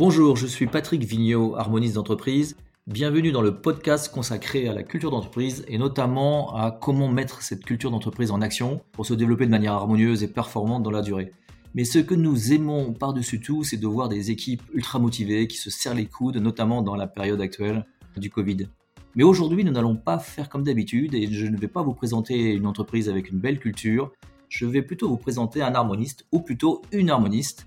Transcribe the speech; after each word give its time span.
Bonjour, 0.00 0.34
je 0.34 0.46
suis 0.46 0.66
Patrick 0.66 1.04
Vigneault, 1.04 1.56
harmoniste 1.56 1.96
d'entreprise. 1.96 2.56
Bienvenue 2.86 3.32
dans 3.32 3.42
le 3.42 3.60
podcast 3.60 4.10
consacré 4.10 4.66
à 4.66 4.72
la 4.72 4.82
culture 4.82 5.10
d'entreprise 5.10 5.62
et 5.68 5.76
notamment 5.76 6.56
à 6.56 6.70
comment 6.70 7.08
mettre 7.08 7.42
cette 7.42 7.66
culture 7.66 7.90
d'entreprise 7.90 8.30
en 8.30 8.40
action 8.40 8.80
pour 8.92 9.04
se 9.04 9.12
développer 9.12 9.44
de 9.44 9.50
manière 9.50 9.74
harmonieuse 9.74 10.22
et 10.22 10.28
performante 10.28 10.82
dans 10.82 10.90
la 10.90 11.02
durée. 11.02 11.34
Mais 11.74 11.84
ce 11.84 11.98
que 11.98 12.14
nous 12.14 12.54
aimons 12.54 12.94
par-dessus 12.94 13.40
tout, 13.40 13.62
c'est 13.62 13.76
de 13.76 13.86
voir 13.86 14.08
des 14.08 14.30
équipes 14.30 14.62
ultra 14.72 14.98
motivées 14.98 15.46
qui 15.46 15.58
se 15.58 15.68
serrent 15.68 15.92
les 15.92 16.06
coudes, 16.06 16.38
notamment 16.38 16.80
dans 16.80 16.96
la 16.96 17.06
période 17.06 17.42
actuelle 17.42 17.84
du 18.16 18.30
Covid. 18.30 18.68
Mais 19.16 19.22
aujourd'hui, 19.22 19.64
nous 19.64 19.72
n'allons 19.72 19.96
pas 19.96 20.18
faire 20.18 20.48
comme 20.48 20.64
d'habitude 20.64 21.12
et 21.14 21.30
je 21.30 21.44
ne 21.44 21.58
vais 21.58 21.68
pas 21.68 21.82
vous 21.82 21.92
présenter 21.92 22.54
une 22.54 22.66
entreprise 22.66 23.10
avec 23.10 23.30
une 23.30 23.38
belle 23.38 23.58
culture. 23.58 24.12
Je 24.48 24.64
vais 24.64 24.80
plutôt 24.80 25.10
vous 25.10 25.18
présenter 25.18 25.60
un 25.60 25.74
harmoniste 25.74 26.24
ou 26.32 26.40
plutôt 26.40 26.80
une 26.90 27.10
harmoniste. 27.10 27.66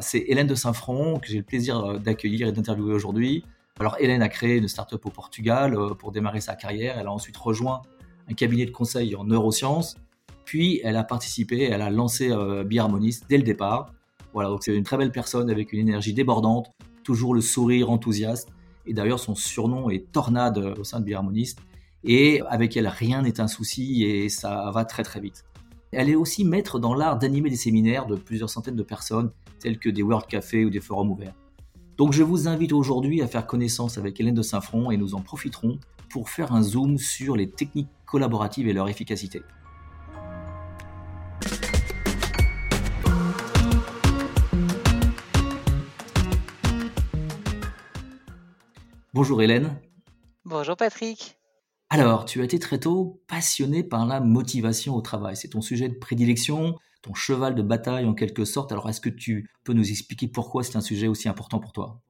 C'est 0.00 0.24
Hélène 0.28 0.46
de 0.46 0.54
Saint-Front 0.54 1.18
que 1.18 1.28
j'ai 1.28 1.38
le 1.38 1.42
plaisir 1.42 1.78
euh, 1.78 1.98
d'accueillir 1.98 2.48
et 2.48 2.52
d'interviewer 2.52 2.94
aujourd'hui. 2.94 3.44
Alors 3.80 3.96
Hélène 3.98 4.22
a 4.22 4.28
créé 4.28 4.56
une 4.56 4.68
start-up 4.68 5.04
au 5.06 5.10
Portugal 5.10 5.74
euh, 5.74 5.94
pour 5.94 6.12
démarrer 6.12 6.40
sa 6.40 6.54
carrière. 6.54 6.98
Elle 6.98 7.06
a 7.06 7.12
ensuite 7.12 7.36
rejoint 7.36 7.82
un 8.30 8.34
cabinet 8.34 8.66
de 8.66 8.70
conseil 8.70 9.16
en 9.16 9.24
neurosciences. 9.24 9.96
Puis 10.44 10.80
elle 10.84 10.96
a 10.96 11.04
participé, 11.04 11.64
elle 11.64 11.82
a 11.82 11.90
lancé 11.90 12.30
euh, 12.30 12.64
Biharmoniste 12.64 13.26
dès 13.28 13.38
le 13.38 13.42
départ. 13.42 13.92
Voilà, 14.32 14.50
donc 14.50 14.62
c'est 14.62 14.74
une 14.74 14.84
très 14.84 14.96
belle 14.96 15.12
personne 15.12 15.50
avec 15.50 15.72
une 15.72 15.80
énergie 15.80 16.14
débordante, 16.14 16.70
toujours 17.02 17.34
le 17.34 17.40
sourire 17.40 17.90
enthousiaste 17.90 18.48
et 18.88 18.94
d'ailleurs, 18.94 19.20
son 19.20 19.34
surnom 19.34 19.90
est 19.90 20.10
Tornade 20.10 20.58
au 20.78 20.82
sein 20.82 20.98
de 20.98 21.04
Biharmoniste. 21.04 21.60
Et 22.04 22.40
avec 22.48 22.76
elle, 22.76 22.88
rien 22.88 23.22
n'est 23.22 23.38
un 23.38 23.46
souci 23.46 24.04
et 24.04 24.30
ça 24.30 24.70
va 24.72 24.84
très 24.86 25.02
très 25.02 25.20
vite. 25.20 25.44
Elle 25.90 26.10
est 26.10 26.14
aussi 26.14 26.44
maître 26.44 26.78
dans 26.78 26.92
l'art 26.92 27.18
d'animer 27.18 27.48
des 27.48 27.56
séminaires 27.56 28.06
de 28.06 28.16
plusieurs 28.16 28.50
centaines 28.50 28.76
de 28.76 28.82
personnes, 28.82 29.30
tels 29.58 29.78
que 29.78 29.88
des 29.88 30.02
World 30.02 30.26
Café 30.26 30.64
ou 30.64 30.70
des 30.70 30.80
forums 30.80 31.10
ouverts. 31.10 31.34
Donc 31.96 32.12
je 32.12 32.22
vous 32.22 32.46
invite 32.46 32.72
aujourd'hui 32.72 33.22
à 33.22 33.26
faire 33.26 33.46
connaissance 33.46 33.96
avec 33.96 34.20
Hélène 34.20 34.34
de 34.34 34.42
Saint-Front 34.42 34.90
et 34.90 34.98
nous 34.98 35.14
en 35.14 35.20
profiterons 35.20 35.78
pour 36.10 36.28
faire 36.28 36.52
un 36.52 36.62
zoom 36.62 36.98
sur 36.98 37.36
les 37.36 37.50
techniques 37.50 37.88
collaboratives 38.04 38.68
et 38.68 38.72
leur 38.74 38.88
efficacité. 38.88 39.42
Bonjour 49.14 49.42
Hélène. 49.42 49.80
Bonjour 50.44 50.76
Patrick. 50.76 51.37
Alors, 51.90 52.24
tu 52.24 52.40
as 52.40 52.44
été 52.44 52.58
très 52.58 52.80
tôt 52.80 53.22
passionné 53.26 53.82
par 53.82 54.06
la 54.06 54.20
motivation 54.20 54.94
au 54.94 55.02
travail. 55.02 55.36
C'est 55.36 55.48
ton 55.48 55.60
sujet 55.60 55.88
de 55.88 55.98
prédilection, 55.98 56.76
ton 57.02 57.14
cheval 57.14 57.54
de 57.54 57.62
bataille 57.62 58.06
en 58.06 58.14
quelque 58.14 58.44
sorte. 58.46 58.72
Alors, 58.72 58.88
est-ce 58.88 59.00
que 59.02 59.08
tu 59.10 59.50
peux 59.64 59.74
nous 59.74 59.90
expliquer 59.90 60.28
pourquoi 60.28 60.64
c'est 60.64 60.76
un 60.76 60.82
sujet 60.82 61.08
aussi 61.08 61.28
important 61.28 61.60
pour 61.60 61.72
toi? 61.72 62.00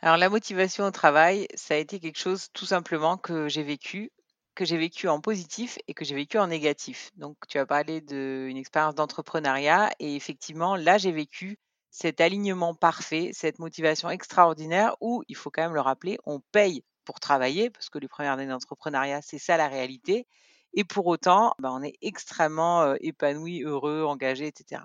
Alors, 0.00 0.16
la 0.18 0.28
motivation 0.28 0.84
au 0.84 0.90
travail, 0.90 1.46
ça 1.54 1.74
a 1.74 1.76
été 1.78 1.98
quelque 1.98 2.18
chose 2.18 2.48
tout 2.52 2.66
simplement 2.66 3.16
que 3.16 3.48
j'ai 3.48 3.62
vécu, 3.62 4.10
que 4.54 4.64
j'ai 4.64 4.76
vécu 4.76 5.08
en 5.08 5.20
positif 5.20 5.78
et 5.88 5.94
que 5.94 6.04
j'ai 6.04 6.14
vécu 6.14 6.38
en 6.38 6.48
négatif. 6.48 7.10
Donc, 7.16 7.36
tu 7.48 7.58
as 7.58 7.66
parlé 7.66 8.00
d'une 8.00 8.56
expérience 8.56 8.94
d'entrepreneuriat 8.94 9.90
et 9.98 10.14
effectivement, 10.16 10.76
là, 10.76 10.98
j'ai 10.98 11.12
vécu 11.12 11.58
cet 11.90 12.20
alignement 12.20 12.74
parfait, 12.74 13.30
cette 13.32 13.58
motivation 13.58 14.10
extraordinaire 14.10 14.94
où, 15.00 15.22
il 15.28 15.36
faut 15.36 15.50
quand 15.50 15.62
même 15.62 15.74
le 15.74 15.80
rappeler, 15.80 16.18
on 16.26 16.40
paye 16.40 16.84
pour 17.04 17.20
travailler, 17.20 17.70
parce 17.70 17.90
que 17.90 17.98
les 17.98 18.08
premières 18.08 18.32
années 18.32 18.46
d'entrepreneuriat, 18.46 19.22
c'est 19.22 19.38
ça 19.38 19.56
la 19.56 19.68
réalité. 19.68 20.26
Et 20.74 20.84
pour 20.84 21.06
autant, 21.06 21.54
bah, 21.58 21.70
on 21.72 21.82
est 21.82 21.96
extrêmement 22.00 22.94
épanoui, 23.00 23.62
heureux, 23.62 24.04
engagé, 24.04 24.46
etc. 24.46 24.82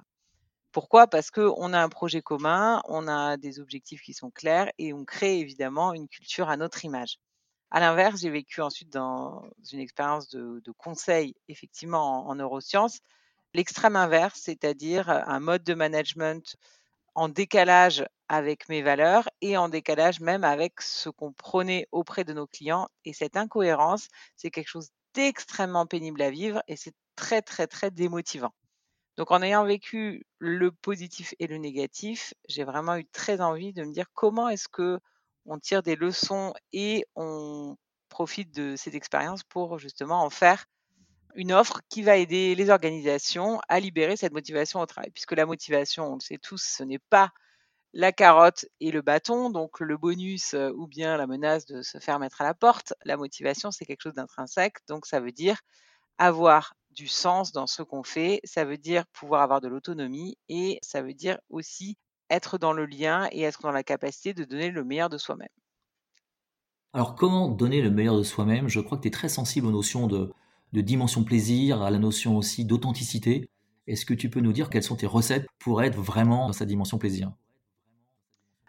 Pourquoi? 0.71 1.07
Parce 1.07 1.31
qu'on 1.31 1.73
a 1.73 1.81
un 1.81 1.89
projet 1.89 2.21
commun, 2.21 2.81
on 2.87 3.07
a 3.07 3.37
des 3.37 3.59
objectifs 3.59 4.01
qui 4.01 4.13
sont 4.13 4.29
clairs 4.29 4.69
et 4.77 4.93
on 4.93 5.05
crée 5.05 5.39
évidemment 5.39 5.93
une 5.93 6.07
culture 6.07 6.49
à 6.49 6.57
notre 6.57 6.85
image. 6.85 7.17
À 7.71 7.79
l'inverse, 7.79 8.21
j'ai 8.21 8.29
vécu 8.29 8.61
ensuite 8.61 8.91
dans 8.91 9.43
une 9.71 9.79
expérience 9.79 10.29
de, 10.29 10.71
conseil, 10.77 11.35
effectivement 11.47 12.27
en 12.27 12.35
neurosciences, 12.35 12.99
l'extrême 13.53 13.95
inverse, 13.95 14.39
c'est-à-dire 14.43 15.09
un 15.09 15.39
mode 15.39 15.63
de 15.63 15.73
management 15.73 16.55
en 17.15 17.27
décalage 17.27 18.05
avec 18.29 18.69
mes 18.69 18.81
valeurs 18.81 19.29
et 19.41 19.57
en 19.57 19.69
décalage 19.69 20.19
même 20.19 20.43
avec 20.43 20.81
ce 20.81 21.09
qu'on 21.09 21.33
prenait 21.33 21.87
auprès 21.91 22.23
de 22.23 22.33
nos 22.33 22.47
clients. 22.47 22.87
Et 23.05 23.13
cette 23.13 23.37
incohérence, 23.37 24.07
c'est 24.35 24.51
quelque 24.51 24.69
chose 24.69 24.89
d'extrêmement 25.13 25.85
pénible 25.85 26.21
à 26.21 26.29
vivre 26.29 26.61
et 26.67 26.75
c'est 26.75 26.93
très, 27.15 27.41
très, 27.41 27.67
très 27.67 27.91
démotivant. 27.91 28.53
Donc 29.17 29.31
en 29.31 29.41
ayant 29.41 29.65
vécu 29.65 30.25
le 30.37 30.71
positif 30.71 31.33
et 31.39 31.47
le 31.47 31.57
négatif, 31.57 32.33
j'ai 32.47 32.63
vraiment 32.63 32.97
eu 32.97 33.05
très 33.05 33.41
envie 33.41 33.73
de 33.73 33.83
me 33.83 33.91
dire 33.91 34.05
comment 34.13 34.49
est-ce 34.49 34.67
que 34.67 34.99
on 35.45 35.57
tire 35.57 35.81
des 35.81 35.95
leçons 35.95 36.53
et 36.73 37.05
on 37.15 37.77
profite 38.09 38.53
de 38.53 38.75
cette 38.75 38.95
expérience 38.95 39.43
pour 39.43 39.79
justement 39.79 40.23
en 40.23 40.29
faire 40.29 40.65
une 41.35 41.53
offre 41.53 41.81
qui 41.89 42.01
va 42.01 42.17
aider 42.17 42.55
les 42.55 42.69
organisations 42.69 43.59
à 43.69 43.79
libérer 43.79 44.17
cette 44.17 44.33
motivation 44.33 44.81
au 44.81 44.85
travail. 44.85 45.11
Puisque 45.11 45.33
la 45.33 45.45
motivation, 45.45 46.11
on 46.11 46.15
le 46.15 46.19
sait 46.19 46.37
tous, 46.37 46.61
ce 46.61 46.83
n'est 46.83 46.99
pas 46.99 47.31
la 47.97 48.11
carotte 48.11 48.67
et 48.79 48.91
le 48.91 49.01
bâton, 49.01 49.49
donc 49.49 49.79
le 49.79 49.97
bonus 49.97 50.53
euh, 50.53 50.69
ou 50.77 50.85
bien 50.85 51.17
la 51.17 51.25
menace 51.25 51.65
de 51.65 51.81
se 51.81 51.97
faire 51.97 52.19
mettre 52.19 52.41
à 52.41 52.43
la 52.43 52.53
porte. 52.53 52.93
La 53.05 53.17
motivation, 53.17 53.71
c'est 53.71 53.85
quelque 53.85 54.03
chose 54.03 54.13
d'intrinsèque, 54.13 54.75
donc 54.87 55.07
ça 55.07 55.19
veut 55.19 55.31
dire 55.31 55.61
avoir 56.19 56.75
du 56.91 57.07
sens 57.07 57.51
dans 57.53 57.65
ce 57.65 57.81
qu'on 57.81 58.03
fait, 58.03 58.39
ça 58.43 58.65
veut 58.65 58.77
dire 58.77 59.07
pouvoir 59.13 59.41
avoir 59.41 59.61
de 59.61 59.67
l'autonomie 59.67 60.37
et 60.47 60.77
ça 60.83 61.01
veut 61.01 61.15
dire 61.15 61.39
aussi 61.49 61.97
être 62.29 62.59
dans 62.59 62.71
le 62.71 62.85
lien 62.85 63.27
et 63.31 63.41
être 63.41 63.63
dans 63.63 63.71
la 63.71 63.81
capacité 63.81 64.35
de 64.35 64.43
donner 64.43 64.69
le 64.69 64.83
meilleur 64.83 65.09
de 65.09 65.17
soi-même. 65.17 65.47
Alors 66.93 67.15
comment 67.15 67.49
donner 67.49 67.81
le 67.81 67.89
meilleur 67.89 68.15
de 68.15 68.23
soi-même? 68.23 68.69
Je 68.69 68.79
crois 68.79 68.99
que 68.99 69.01
tu 69.03 69.07
es 69.07 69.11
très 69.11 69.29
sensible 69.29 69.65
aux 69.65 69.71
notions 69.71 70.05
de, 70.05 70.31
de 70.71 70.81
dimension 70.81 71.23
plaisir, 71.23 71.81
à 71.81 71.89
la 71.89 71.97
notion 71.97 72.37
aussi 72.37 72.63
d'authenticité. 72.63 73.49
Est-ce 73.87 74.05
que 74.05 74.13
tu 74.13 74.29
peux 74.29 74.39
nous 74.39 74.53
dire 74.53 74.69
quelles 74.69 74.83
sont 74.83 74.97
tes 74.97 75.07
recettes 75.07 75.47
pour 75.57 75.81
être 75.81 75.99
vraiment 75.99 76.45
dans 76.45 76.53
sa 76.53 76.65
dimension 76.65 76.99
plaisir? 76.99 77.31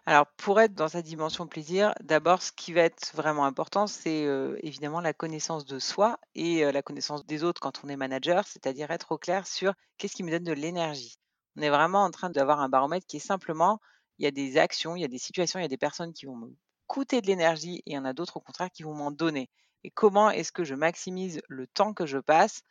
Alors, 0.09 0.25
pour 0.37 0.59
être 0.59 0.73
dans 0.73 0.87
sa 0.87 1.03
dimension 1.03 1.45
plaisir, 1.45 1.93
d'abord, 2.01 2.41
ce 2.41 2.51
qui 2.51 2.73
va 2.73 2.81
être 2.81 3.15
vraiment 3.15 3.45
important, 3.45 3.85
c'est 3.85 4.25
euh, 4.25 4.57
évidemment 4.63 5.01
la 5.01 5.13
connaissance 5.13 5.67
de 5.67 5.77
soi 5.77 6.19
et 6.33 6.65
euh, 6.65 6.71
la 6.71 6.81
connaissance 6.81 7.27
des 7.27 7.43
autres 7.43 7.61
quand 7.61 7.83
on 7.83 7.89
est 7.89 7.95
manager, 7.95 8.47
c'est-à-dire 8.47 8.89
être 8.89 9.11
au 9.11 9.19
clair 9.19 9.45
sur 9.45 9.75
qu'est-ce 9.99 10.15
qui 10.15 10.23
me 10.23 10.31
donne 10.31 10.45
de 10.45 10.51
l'énergie. 10.51 11.19
On 11.57 11.61
est 11.61 11.69
vraiment 11.69 12.03
en 12.03 12.09
train 12.09 12.31
d'avoir 12.31 12.59
un 12.59 12.69
baromètre 12.69 13.05
qui 13.05 13.17
est 13.17 13.19
simplement, 13.19 13.79
il 14.17 14.23
y 14.23 14.27
a 14.27 14.31
des 14.31 14.57
actions, 14.57 14.95
il 14.95 15.01
y 15.01 15.05
a 15.05 15.07
des 15.07 15.19
situations, 15.19 15.59
il 15.59 15.61
y 15.61 15.65
a 15.65 15.69
des 15.69 15.77
personnes 15.77 16.11
qui 16.11 16.25
vont 16.25 16.37
me 16.37 16.55
coûter 16.87 17.21
de 17.21 17.27
l'énergie 17.27 17.75
et 17.85 17.91
il 17.91 17.93
y 17.93 17.97
en 17.99 18.05
a 18.05 18.13
d'autres 18.13 18.37
au 18.37 18.41
contraire 18.41 18.71
qui 18.71 18.81
vont 18.81 18.95
m'en 18.95 19.11
donner 19.11 19.47
et 19.83 19.91
comment 19.91 20.31
est-ce 20.31 20.51
que 20.51 20.63
je 20.63 20.73
maximise 20.73 21.39
le 21.49 21.67
temps 21.67 21.93
que 21.93 22.07
je 22.07 22.17
passe 22.17 22.63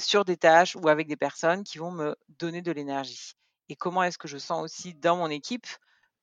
sur 0.00 0.24
des 0.24 0.38
tâches 0.38 0.76
ou 0.76 0.88
avec 0.88 1.08
des 1.08 1.16
personnes 1.16 1.62
qui 1.62 1.76
vont 1.76 1.90
me 1.90 2.16
donner 2.38 2.62
de 2.62 2.72
l'énergie? 2.72 3.34
Et 3.68 3.76
comment 3.76 4.02
est-ce 4.02 4.16
que 4.16 4.28
je 4.28 4.38
sens 4.38 4.62
aussi 4.62 4.94
dans 4.94 5.18
mon 5.18 5.28
équipe 5.28 5.66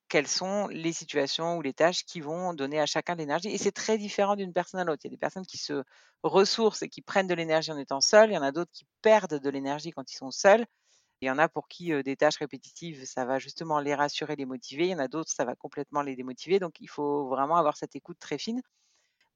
quelles 0.08 0.28
sont 0.28 0.68
les 0.68 0.92
situations 0.92 1.56
ou 1.56 1.62
les 1.62 1.74
tâches 1.74 2.04
qui 2.04 2.20
vont 2.20 2.54
donner 2.54 2.80
à 2.80 2.86
chacun 2.86 3.14
de 3.14 3.20
l'énergie. 3.20 3.48
Et 3.48 3.58
c'est 3.58 3.72
très 3.72 3.98
différent 3.98 4.36
d'une 4.36 4.52
personne 4.52 4.80
à 4.80 4.84
l'autre. 4.84 5.02
Il 5.04 5.08
y 5.08 5.12
a 5.12 5.16
des 5.16 5.18
personnes 5.18 5.46
qui 5.46 5.58
se 5.58 5.82
ressourcent 6.22 6.82
et 6.82 6.88
qui 6.88 7.02
prennent 7.02 7.26
de 7.26 7.34
l'énergie 7.34 7.72
en 7.72 7.78
étant 7.78 8.00
seules. 8.00 8.30
Il 8.30 8.34
y 8.34 8.38
en 8.38 8.42
a 8.42 8.52
d'autres 8.52 8.70
qui 8.72 8.86
perdent 9.02 9.40
de 9.40 9.50
l'énergie 9.50 9.90
quand 9.90 10.10
ils 10.12 10.16
sont 10.16 10.30
seuls. 10.30 10.66
Il 11.20 11.28
y 11.28 11.30
en 11.30 11.38
a 11.38 11.48
pour 11.48 11.68
qui 11.68 12.02
des 12.02 12.16
tâches 12.16 12.36
répétitives, 12.38 13.04
ça 13.06 13.24
va 13.24 13.38
justement 13.38 13.80
les 13.80 13.94
rassurer, 13.94 14.36
les 14.36 14.46
motiver. 14.46 14.86
Il 14.86 14.90
y 14.90 14.94
en 14.94 14.98
a 14.98 15.08
d'autres, 15.08 15.32
ça 15.32 15.44
va 15.44 15.54
complètement 15.56 16.02
les 16.02 16.16
démotiver. 16.16 16.58
Donc, 16.58 16.80
il 16.80 16.88
faut 16.88 17.28
vraiment 17.28 17.56
avoir 17.56 17.76
cette 17.76 17.96
écoute 17.96 18.18
très 18.20 18.38
fine. 18.38 18.60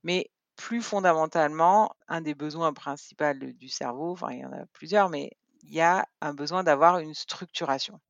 Mais 0.02 0.30
plus 0.56 0.82
fondamentalement, 0.82 1.94
un 2.08 2.20
des 2.20 2.34
besoins 2.34 2.72
principaux 2.72 3.34
du 3.34 3.68
cerveau, 3.68 4.12
enfin 4.12 4.32
il 4.32 4.40
y 4.40 4.44
en 4.44 4.52
a 4.52 4.66
plusieurs, 4.72 5.08
mais 5.08 5.32
il 5.62 5.72
y 5.72 5.80
a 5.80 6.06
un 6.20 6.34
besoin 6.34 6.64
d'avoir 6.64 6.98
une 6.98 7.14
structuration. 7.14 8.00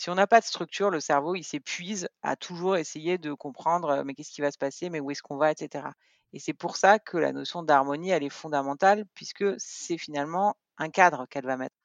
Si 0.00 0.08
on 0.08 0.14
n'a 0.14 0.26
pas 0.26 0.40
de 0.40 0.46
structure, 0.46 0.88
le 0.88 0.98
cerveau, 0.98 1.34
il 1.34 1.44
s'épuise 1.44 2.08
à 2.22 2.34
toujours 2.34 2.78
essayer 2.78 3.18
de 3.18 3.34
comprendre, 3.34 4.02
mais 4.02 4.14
qu'est-ce 4.14 4.30
qui 4.30 4.40
va 4.40 4.50
se 4.50 4.56
passer, 4.56 4.88
mais 4.88 4.98
où 4.98 5.10
est-ce 5.10 5.22
qu'on 5.22 5.36
va, 5.36 5.50
etc. 5.50 5.88
Et 6.32 6.38
c'est 6.38 6.54
pour 6.54 6.78
ça 6.78 6.98
que 6.98 7.18
la 7.18 7.32
notion 7.34 7.62
d'harmonie, 7.62 8.08
elle 8.08 8.24
est 8.24 8.30
fondamentale, 8.30 9.04
puisque 9.14 9.44
c'est 9.58 9.98
finalement 9.98 10.56
un 10.78 10.88
cadre 10.88 11.26
qu'elle 11.28 11.44
va 11.44 11.58
mettre. 11.58 11.76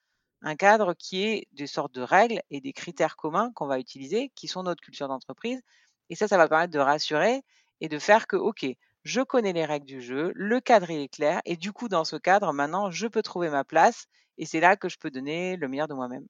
Un 0.41 0.55
cadre 0.55 0.93
qui 0.93 1.23
est 1.23 1.47
des 1.51 1.67
sortes 1.67 1.93
de 1.93 2.03
règles 2.03 2.41
et 2.51 2.61
des 2.61 2.71
critères 2.71 3.17
communs 3.17 3.51
qu'on 3.53 3.67
va 3.67 3.79
utiliser, 3.79 4.31
qui 4.33 4.47
sont 4.47 4.63
notre 4.63 4.81
culture 4.81 5.09
d'entreprise. 5.09 5.61
Et 6.09 6.15
ça, 6.15 6.29
ça 6.29 6.37
va 6.37 6.47
permettre 6.47 6.71
de 6.71 6.79
rassurer 6.79 7.41
et 7.81 7.89
de 7.89 7.99
faire 7.99 8.27
que, 8.27 8.37
OK, 8.37 8.65
je 9.03 9.21
connais 9.23 9.51
les 9.51 9.65
règles 9.65 9.87
du 9.87 10.01
jeu, 10.01 10.31
le 10.35 10.61
cadre 10.61 10.89
est 10.89 11.09
clair, 11.09 11.41
et 11.43 11.57
du 11.57 11.73
coup, 11.73 11.89
dans 11.89 12.05
ce 12.05 12.15
cadre, 12.15 12.53
maintenant, 12.53 12.91
je 12.91 13.07
peux 13.07 13.23
trouver 13.23 13.49
ma 13.49 13.65
place, 13.65 14.05
et 14.37 14.45
c'est 14.45 14.61
là 14.61 14.77
que 14.77 14.87
je 14.87 14.97
peux 14.97 15.11
donner 15.11 15.57
le 15.57 15.67
meilleur 15.67 15.89
de 15.89 15.93
moi-même. 15.95 16.25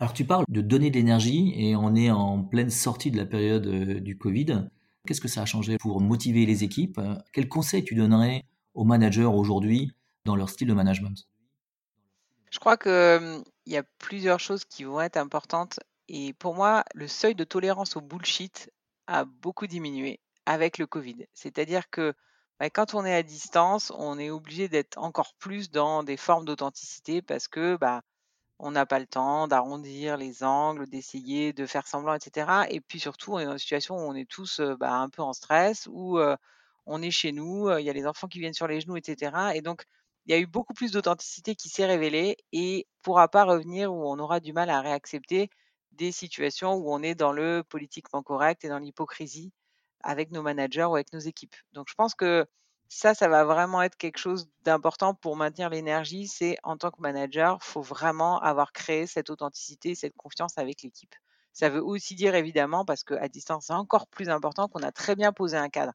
Alors 0.00 0.14
tu 0.14 0.24
parles 0.24 0.46
de 0.48 0.62
donner 0.62 0.90
de 0.90 0.96
l'énergie, 0.96 1.52
et 1.56 1.76
on 1.76 1.94
est 1.94 2.10
en 2.10 2.42
pleine 2.42 2.70
sortie 2.70 3.10
de 3.10 3.18
la 3.18 3.26
période 3.26 3.66
euh, 3.66 4.00
du 4.00 4.16
Covid. 4.16 4.70
Qu'est-ce 5.06 5.20
que 5.20 5.28
ça 5.28 5.42
a 5.42 5.44
changé 5.44 5.76
pour 5.76 6.00
motiver 6.00 6.46
les 6.46 6.64
équipes 6.64 6.98
Quels 7.34 7.48
conseils 7.48 7.84
tu 7.84 7.94
donnerais 7.94 8.44
aux 8.72 8.84
managers 8.84 9.26
aujourd'hui 9.26 9.92
dans 10.24 10.36
leur 10.36 10.48
style 10.48 10.68
de 10.68 10.72
management? 10.72 11.28
Je 12.50 12.58
crois 12.58 12.78
qu'il 12.78 12.90
hum, 12.90 13.44
y 13.66 13.76
a 13.76 13.82
plusieurs 13.98 14.40
choses 14.40 14.64
qui 14.64 14.84
vont 14.84 15.02
être 15.02 15.18
importantes 15.18 15.78
Et 16.08 16.32
pour 16.32 16.54
moi, 16.54 16.82
le 16.94 17.06
seuil 17.06 17.34
de 17.34 17.44
tolérance 17.44 17.94
au 17.96 18.00
bullshit 18.00 18.70
a 19.06 19.26
beaucoup 19.26 19.66
diminué 19.66 20.18
avec 20.46 20.78
le 20.78 20.86
Covid. 20.86 21.26
C'est-à-dire 21.34 21.90
que 21.90 22.14
bah, 22.58 22.70
quand 22.70 22.94
on 22.94 23.04
est 23.04 23.14
à 23.14 23.22
distance, 23.22 23.92
on 23.96 24.18
est 24.18 24.30
obligé 24.30 24.68
d'être 24.68 24.96
encore 24.96 25.34
plus 25.38 25.70
dans 25.70 26.02
des 26.04 26.16
formes 26.16 26.46
d'authenticité 26.46 27.20
parce 27.20 27.48
que 27.48 27.76
bah, 27.76 28.00
on 28.62 28.70
n'a 28.72 28.86
pas 28.86 28.98
le 28.98 29.06
temps 29.06 29.48
d'arrondir 29.48 30.16
les 30.16 30.44
angles, 30.44 30.86
d'essayer 30.88 31.52
de 31.52 31.66
faire 31.66 31.86
semblant, 31.86 32.14
etc. 32.14 32.66
Et 32.70 32.80
puis 32.80 33.00
surtout, 33.00 33.34
on 33.34 33.38
est 33.38 33.46
dans 33.46 33.52
une 33.52 33.58
situation 33.58 33.96
où 33.96 34.00
on 34.00 34.14
est 34.14 34.28
tous 34.28 34.60
bah, 34.78 34.92
un 34.94 35.08
peu 35.08 35.22
en 35.22 35.32
stress, 35.32 35.88
où 35.90 36.18
on 36.86 37.02
est 37.02 37.10
chez 37.10 37.32
nous, 37.32 37.70
il 37.78 37.84
y 37.84 37.90
a 37.90 37.92
les 37.92 38.06
enfants 38.06 38.28
qui 38.28 38.40
viennent 38.40 38.54
sur 38.54 38.66
les 38.68 38.80
genoux, 38.80 38.96
etc. 38.96 39.32
Et 39.54 39.62
donc, 39.62 39.84
il 40.26 40.32
y 40.32 40.34
a 40.34 40.38
eu 40.38 40.46
beaucoup 40.46 40.74
plus 40.74 40.92
d'authenticité 40.92 41.54
qui 41.54 41.68
s'est 41.68 41.86
révélée 41.86 42.36
et 42.52 42.86
pourra 43.02 43.28
pas 43.28 43.44
revenir 43.44 43.92
où 43.92 44.08
on 44.10 44.18
aura 44.18 44.40
du 44.40 44.52
mal 44.52 44.70
à 44.70 44.80
réaccepter 44.80 45.50
des 45.92 46.12
situations 46.12 46.74
où 46.74 46.92
on 46.92 47.02
est 47.02 47.14
dans 47.14 47.32
le 47.32 47.62
politiquement 47.68 48.22
correct 48.22 48.64
et 48.64 48.68
dans 48.68 48.78
l'hypocrisie 48.78 49.52
avec 50.02 50.30
nos 50.30 50.42
managers 50.42 50.84
ou 50.84 50.94
avec 50.94 51.12
nos 51.12 51.20
équipes. 51.20 51.56
Donc, 51.72 51.88
je 51.88 51.94
pense 51.94 52.14
que 52.14 52.46
ça, 52.90 53.14
ça 53.14 53.28
va 53.28 53.44
vraiment 53.44 53.82
être 53.82 53.96
quelque 53.96 54.18
chose 54.18 54.50
d'important 54.64 55.14
pour 55.14 55.36
maintenir 55.36 55.70
l'énergie. 55.70 56.26
C'est 56.26 56.56
en 56.64 56.76
tant 56.76 56.90
que 56.90 57.00
manager, 57.00 57.62
faut 57.62 57.82
vraiment 57.82 58.40
avoir 58.40 58.72
créé 58.72 59.06
cette 59.06 59.30
authenticité, 59.30 59.94
cette 59.94 60.16
confiance 60.16 60.58
avec 60.58 60.82
l'équipe. 60.82 61.14
Ça 61.52 61.68
veut 61.68 61.82
aussi 61.82 62.16
dire 62.16 62.34
évidemment, 62.34 62.84
parce 62.84 63.04
qu'à 63.04 63.28
distance, 63.28 63.66
c'est 63.68 63.74
encore 63.74 64.08
plus 64.08 64.28
important, 64.28 64.66
qu'on 64.68 64.82
a 64.82 64.90
très 64.90 65.14
bien 65.14 65.32
posé 65.32 65.56
un 65.56 65.68
cadre. 65.68 65.92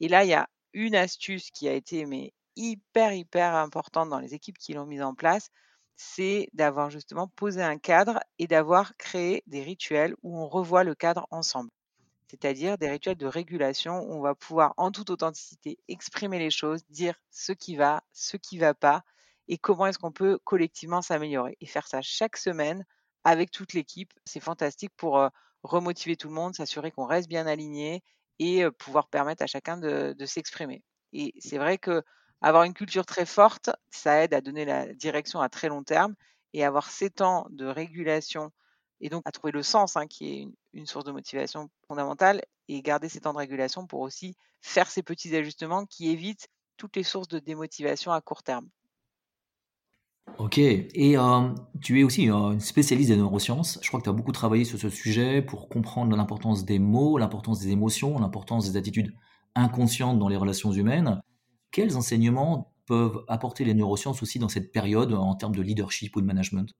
Et 0.00 0.08
là, 0.08 0.24
il 0.24 0.30
y 0.30 0.34
a 0.34 0.48
une 0.72 0.96
astuce 0.96 1.50
qui 1.52 1.68
a 1.68 1.74
été 1.74 2.06
mais 2.06 2.32
hyper, 2.56 3.12
hyper 3.12 3.54
importante 3.54 4.08
dans 4.08 4.18
les 4.18 4.34
équipes 4.34 4.58
qui 4.58 4.74
l'ont 4.74 4.86
mise 4.86 5.02
en 5.02 5.14
place, 5.14 5.48
c'est 5.96 6.48
d'avoir 6.54 6.90
justement 6.90 7.28
posé 7.28 7.62
un 7.62 7.78
cadre 7.78 8.18
et 8.40 8.48
d'avoir 8.48 8.96
créé 8.96 9.44
des 9.46 9.62
rituels 9.62 10.16
où 10.22 10.36
on 10.36 10.48
revoit 10.48 10.82
le 10.82 10.96
cadre 10.96 11.28
ensemble 11.30 11.70
c'est-à-dire 12.32 12.78
des 12.78 12.88
rituels 12.88 13.18
de 13.18 13.26
régulation 13.26 14.00
où 14.00 14.14
on 14.14 14.22
va 14.22 14.34
pouvoir 14.34 14.72
en 14.78 14.90
toute 14.90 15.10
authenticité 15.10 15.78
exprimer 15.88 16.38
les 16.38 16.50
choses, 16.50 16.82
dire 16.88 17.14
ce 17.30 17.52
qui 17.52 17.76
va, 17.76 18.02
ce 18.14 18.38
qui 18.38 18.56
ne 18.56 18.62
va 18.62 18.72
pas 18.72 19.04
et 19.48 19.58
comment 19.58 19.86
est-ce 19.86 19.98
qu'on 19.98 20.12
peut 20.12 20.38
collectivement 20.42 21.02
s'améliorer. 21.02 21.58
Et 21.60 21.66
faire 21.66 21.86
ça 21.86 22.00
chaque 22.00 22.38
semaine 22.38 22.86
avec 23.24 23.50
toute 23.50 23.74
l'équipe, 23.74 24.14
c'est 24.24 24.40
fantastique 24.40 24.92
pour 24.96 25.28
remotiver 25.62 26.16
tout 26.16 26.28
le 26.28 26.34
monde, 26.34 26.54
s'assurer 26.54 26.90
qu'on 26.90 27.04
reste 27.04 27.28
bien 27.28 27.46
aligné 27.46 28.02
et 28.38 28.64
pouvoir 28.78 29.08
permettre 29.08 29.42
à 29.42 29.46
chacun 29.46 29.76
de, 29.76 30.14
de 30.18 30.24
s'exprimer. 30.24 30.82
Et 31.12 31.34
c'est 31.38 31.58
vrai 31.58 31.76
que 31.76 32.02
avoir 32.40 32.64
une 32.64 32.72
culture 32.72 33.04
très 33.04 33.26
forte, 33.26 33.68
ça 33.90 34.24
aide 34.24 34.32
à 34.32 34.40
donner 34.40 34.64
la 34.64 34.86
direction 34.94 35.42
à 35.42 35.50
très 35.50 35.68
long 35.68 35.84
terme 35.84 36.14
et 36.54 36.64
avoir 36.64 36.90
ces 36.90 37.10
temps 37.10 37.46
de 37.50 37.66
régulation 37.66 38.52
et 39.02 39.08
donc 39.08 39.22
à 39.26 39.32
trouver 39.32 39.52
le 39.52 39.62
sens, 39.62 39.96
hein, 39.96 40.06
qui 40.06 40.32
est 40.32 40.48
une, 40.72 40.86
source 40.86 41.04
de 41.04 41.12
motivation 41.12 41.68
fondamentale, 41.86 42.40
et 42.68 42.80
garder 42.80 43.08
ces 43.08 43.20
temps 43.20 43.32
de 43.32 43.38
régulation 43.38 43.86
pour 43.86 44.00
aussi 44.00 44.34
faire 44.62 44.88
ces 44.88 45.02
petits 45.02 45.34
ajustements 45.36 45.84
qui 45.84 46.08
évitent 46.08 46.48
toutes 46.76 46.96
les 46.96 47.02
sources 47.02 47.28
de 47.28 47.40
démotivation 47.40 48.12
à 48.12 48.20
court 48.20 48.44
terme. 48.44 48.68
Ok, 50.38 50.58
et 50.58 51.16
tu 51.80 52.00
es 52.00 52.04
aussi 52.04 52.24
une 52.24 52.60
spécialiste 52.60 53.10
des 53.10 53.16
neurosciences. 53.16 53.78
Je 53.82 53.88
crois 53.88 54.00
que 54.00 54.04
tu 54.04 54.10
as 54.10 54.14
beaucoup 54.14 54.32
travaillé 54.32 54.64
sur 54.64 54.78
ce 54.78 54.88
sujet 54.88 55.42
pour 55.42 55.68
comprendre 55.68 56.16
l'importance 56.16 56.64
des 56.64 56.78
mots, 56.78 57.18
l'importance 57.18 57.60
des 57.60 57.70
émotions, 57.70 58.18
l'importance 58.18 58.70
des 58.70 58.78
attitudes 58.78 59.12
inconscientes 59.56 60.18
dans 60.18 60.28
les 60.28 60.36
relations 60.36 60.72
humaines. 60.72 61.20
Quels 61.72 61.96
enseignements 61.96 62.72
peuvent 62.86 63.24
apporter 63.28 63.64
les 63.64 63.74
neurosciences 63.74 64.22
aussi 64.22 64.38
dans 64.38 64.48
cette 64.48 64.72
période 64.72 65.12
en 65.12 65.34
termes 65.34 65.54
de 65.54 65.62
leadership 65.62 66.14
ou 66.16 66.20
de 66.20 66.26
management? 66.26 66.72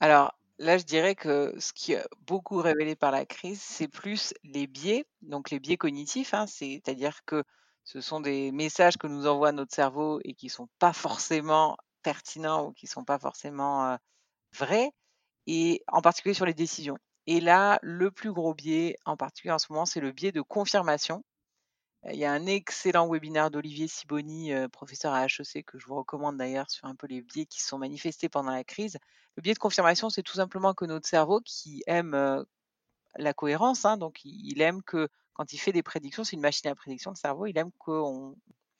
Alors, 0.00 0.34
Là, 0.58 0.78
je 0.78 0.84
dirais 0.84 1.14
que 1.14 1.54
ce 1.58 1.72
qui 1.72 1.94
a 1.94 2.06
beaucoup 2.26 2.56
révélé 2.62 2.96
par 2.96 3.10
la 3.10 3.26
crise, 3.26 3.60
c'est 3.60 3.88
plus 3.88 4.32
les 4.42 4.66
biais, 4.66 5.04
donc 5.20 5.50
les 5.50 5.60
biais 5.60 5.76
cognitifs, 5.76 6.32
hein, 6.34 6.46
c'est-à-dire 6.46 7.24
que 7.26 7.44
ce 7.84 8.00
sont 8.00 8.20
des 8.20 8.52
messages 8.52 8.96
que 8.96 9.06
nous 9.06 9.26
envoie 9.26 9.52
notre 9.52 9.74
cerveau 9.74 10.18
et 10.24 10.34
qui 10.34 10.48
sont 10.48 10.68
pas 10.78 10.92
forcément 10.94 11.76
pertinents 12.02 12.66
ou 12.68 12.72
qui 12.72 12.86
sont 12.86 13.04
pas 13.04 13.18
forcément 13.18 13.96
vrais, 14.58 14.90
et 15.46 15.82
en 15.88 16.02
particulier 16.02 16.34
sur 16.34 16.46
les 16.46 16.54
décisions. 16.54 16.98
Et 17.26 17.40
là, 17.40 17.78
le 17.82 18.10
plus 18.12 18.32
gros 18.32 18.54
biais, 18.54 18.96
en 19.06 19.16
particulier 19.18 19.52
en 19.54 19.58
ce 19.58 19.72
moment, 19.72 19.86
c'est 19.86 20.00
le 20.00 20.12
biais 20.12 20.32
de 20.32 20.42
confirmation. 20.42 21.24
Il 22.12 22.18
y 22.18 22.24
a 22.24 22.32
un 22.32 22.46
excellent 22.46 23.08
webinaire 23.08 23.50
d'Olivier 23.50 23.88
Siboni, 23.88 24.52
professeur 24.70 25.12
à 25.12 25.26
HEC, 25.26 25.64
que 25.64 25.78
je 25.78 25.86
vous 25.86 25.96
recommande 25.96 26.36
d'ailleurs 26.36 26.70
sur 26.70 26.86
un 26.86 26.94
peu 26.94 27.06
les 27.06 27.20
biais 27.20 27.46
qui 27.46 27.60
sont 27.62 27.78
manifestés 27.78 28.28
pendant 28.28 28.52
la 28.52 28.64
crise. 28.64 28.98
Le 29.36 29.42
biais 29.42 29.54
de 29.54 29.58
confirmation, 29.58 30.08
c'est 30.08 30.22
tout 30.22 30.34
simplement 30.34 30.72
que 30.72 30.84
notre 30.84 31.08
cerveau, 31.08 31.40
qui 31.40 31.82
aime 31.86 32.44
la 33.16 33.34
cohérence, 33.34 33.84
hein, 33.84 33.96
donc 33.96 34.20
il 34.24 34.60
aime 34.60 34.82
que 34.82 35.08
quand 35.34 35.52
il 35.52 35.58
fait 35.58 35.72
des 35.72 35.82
prédictions, 35.82 36.22
c'est 36.22 36.36
une 36.36 36.42
machine 36.42 36.70
à 36.70 36.74
prédiction, 36.74 37.10
le 37.10 37.16
cerveau, 37.16 37.46
il 37.46 37.58
aime 37.58 37.72
qu'on 37.78 38.36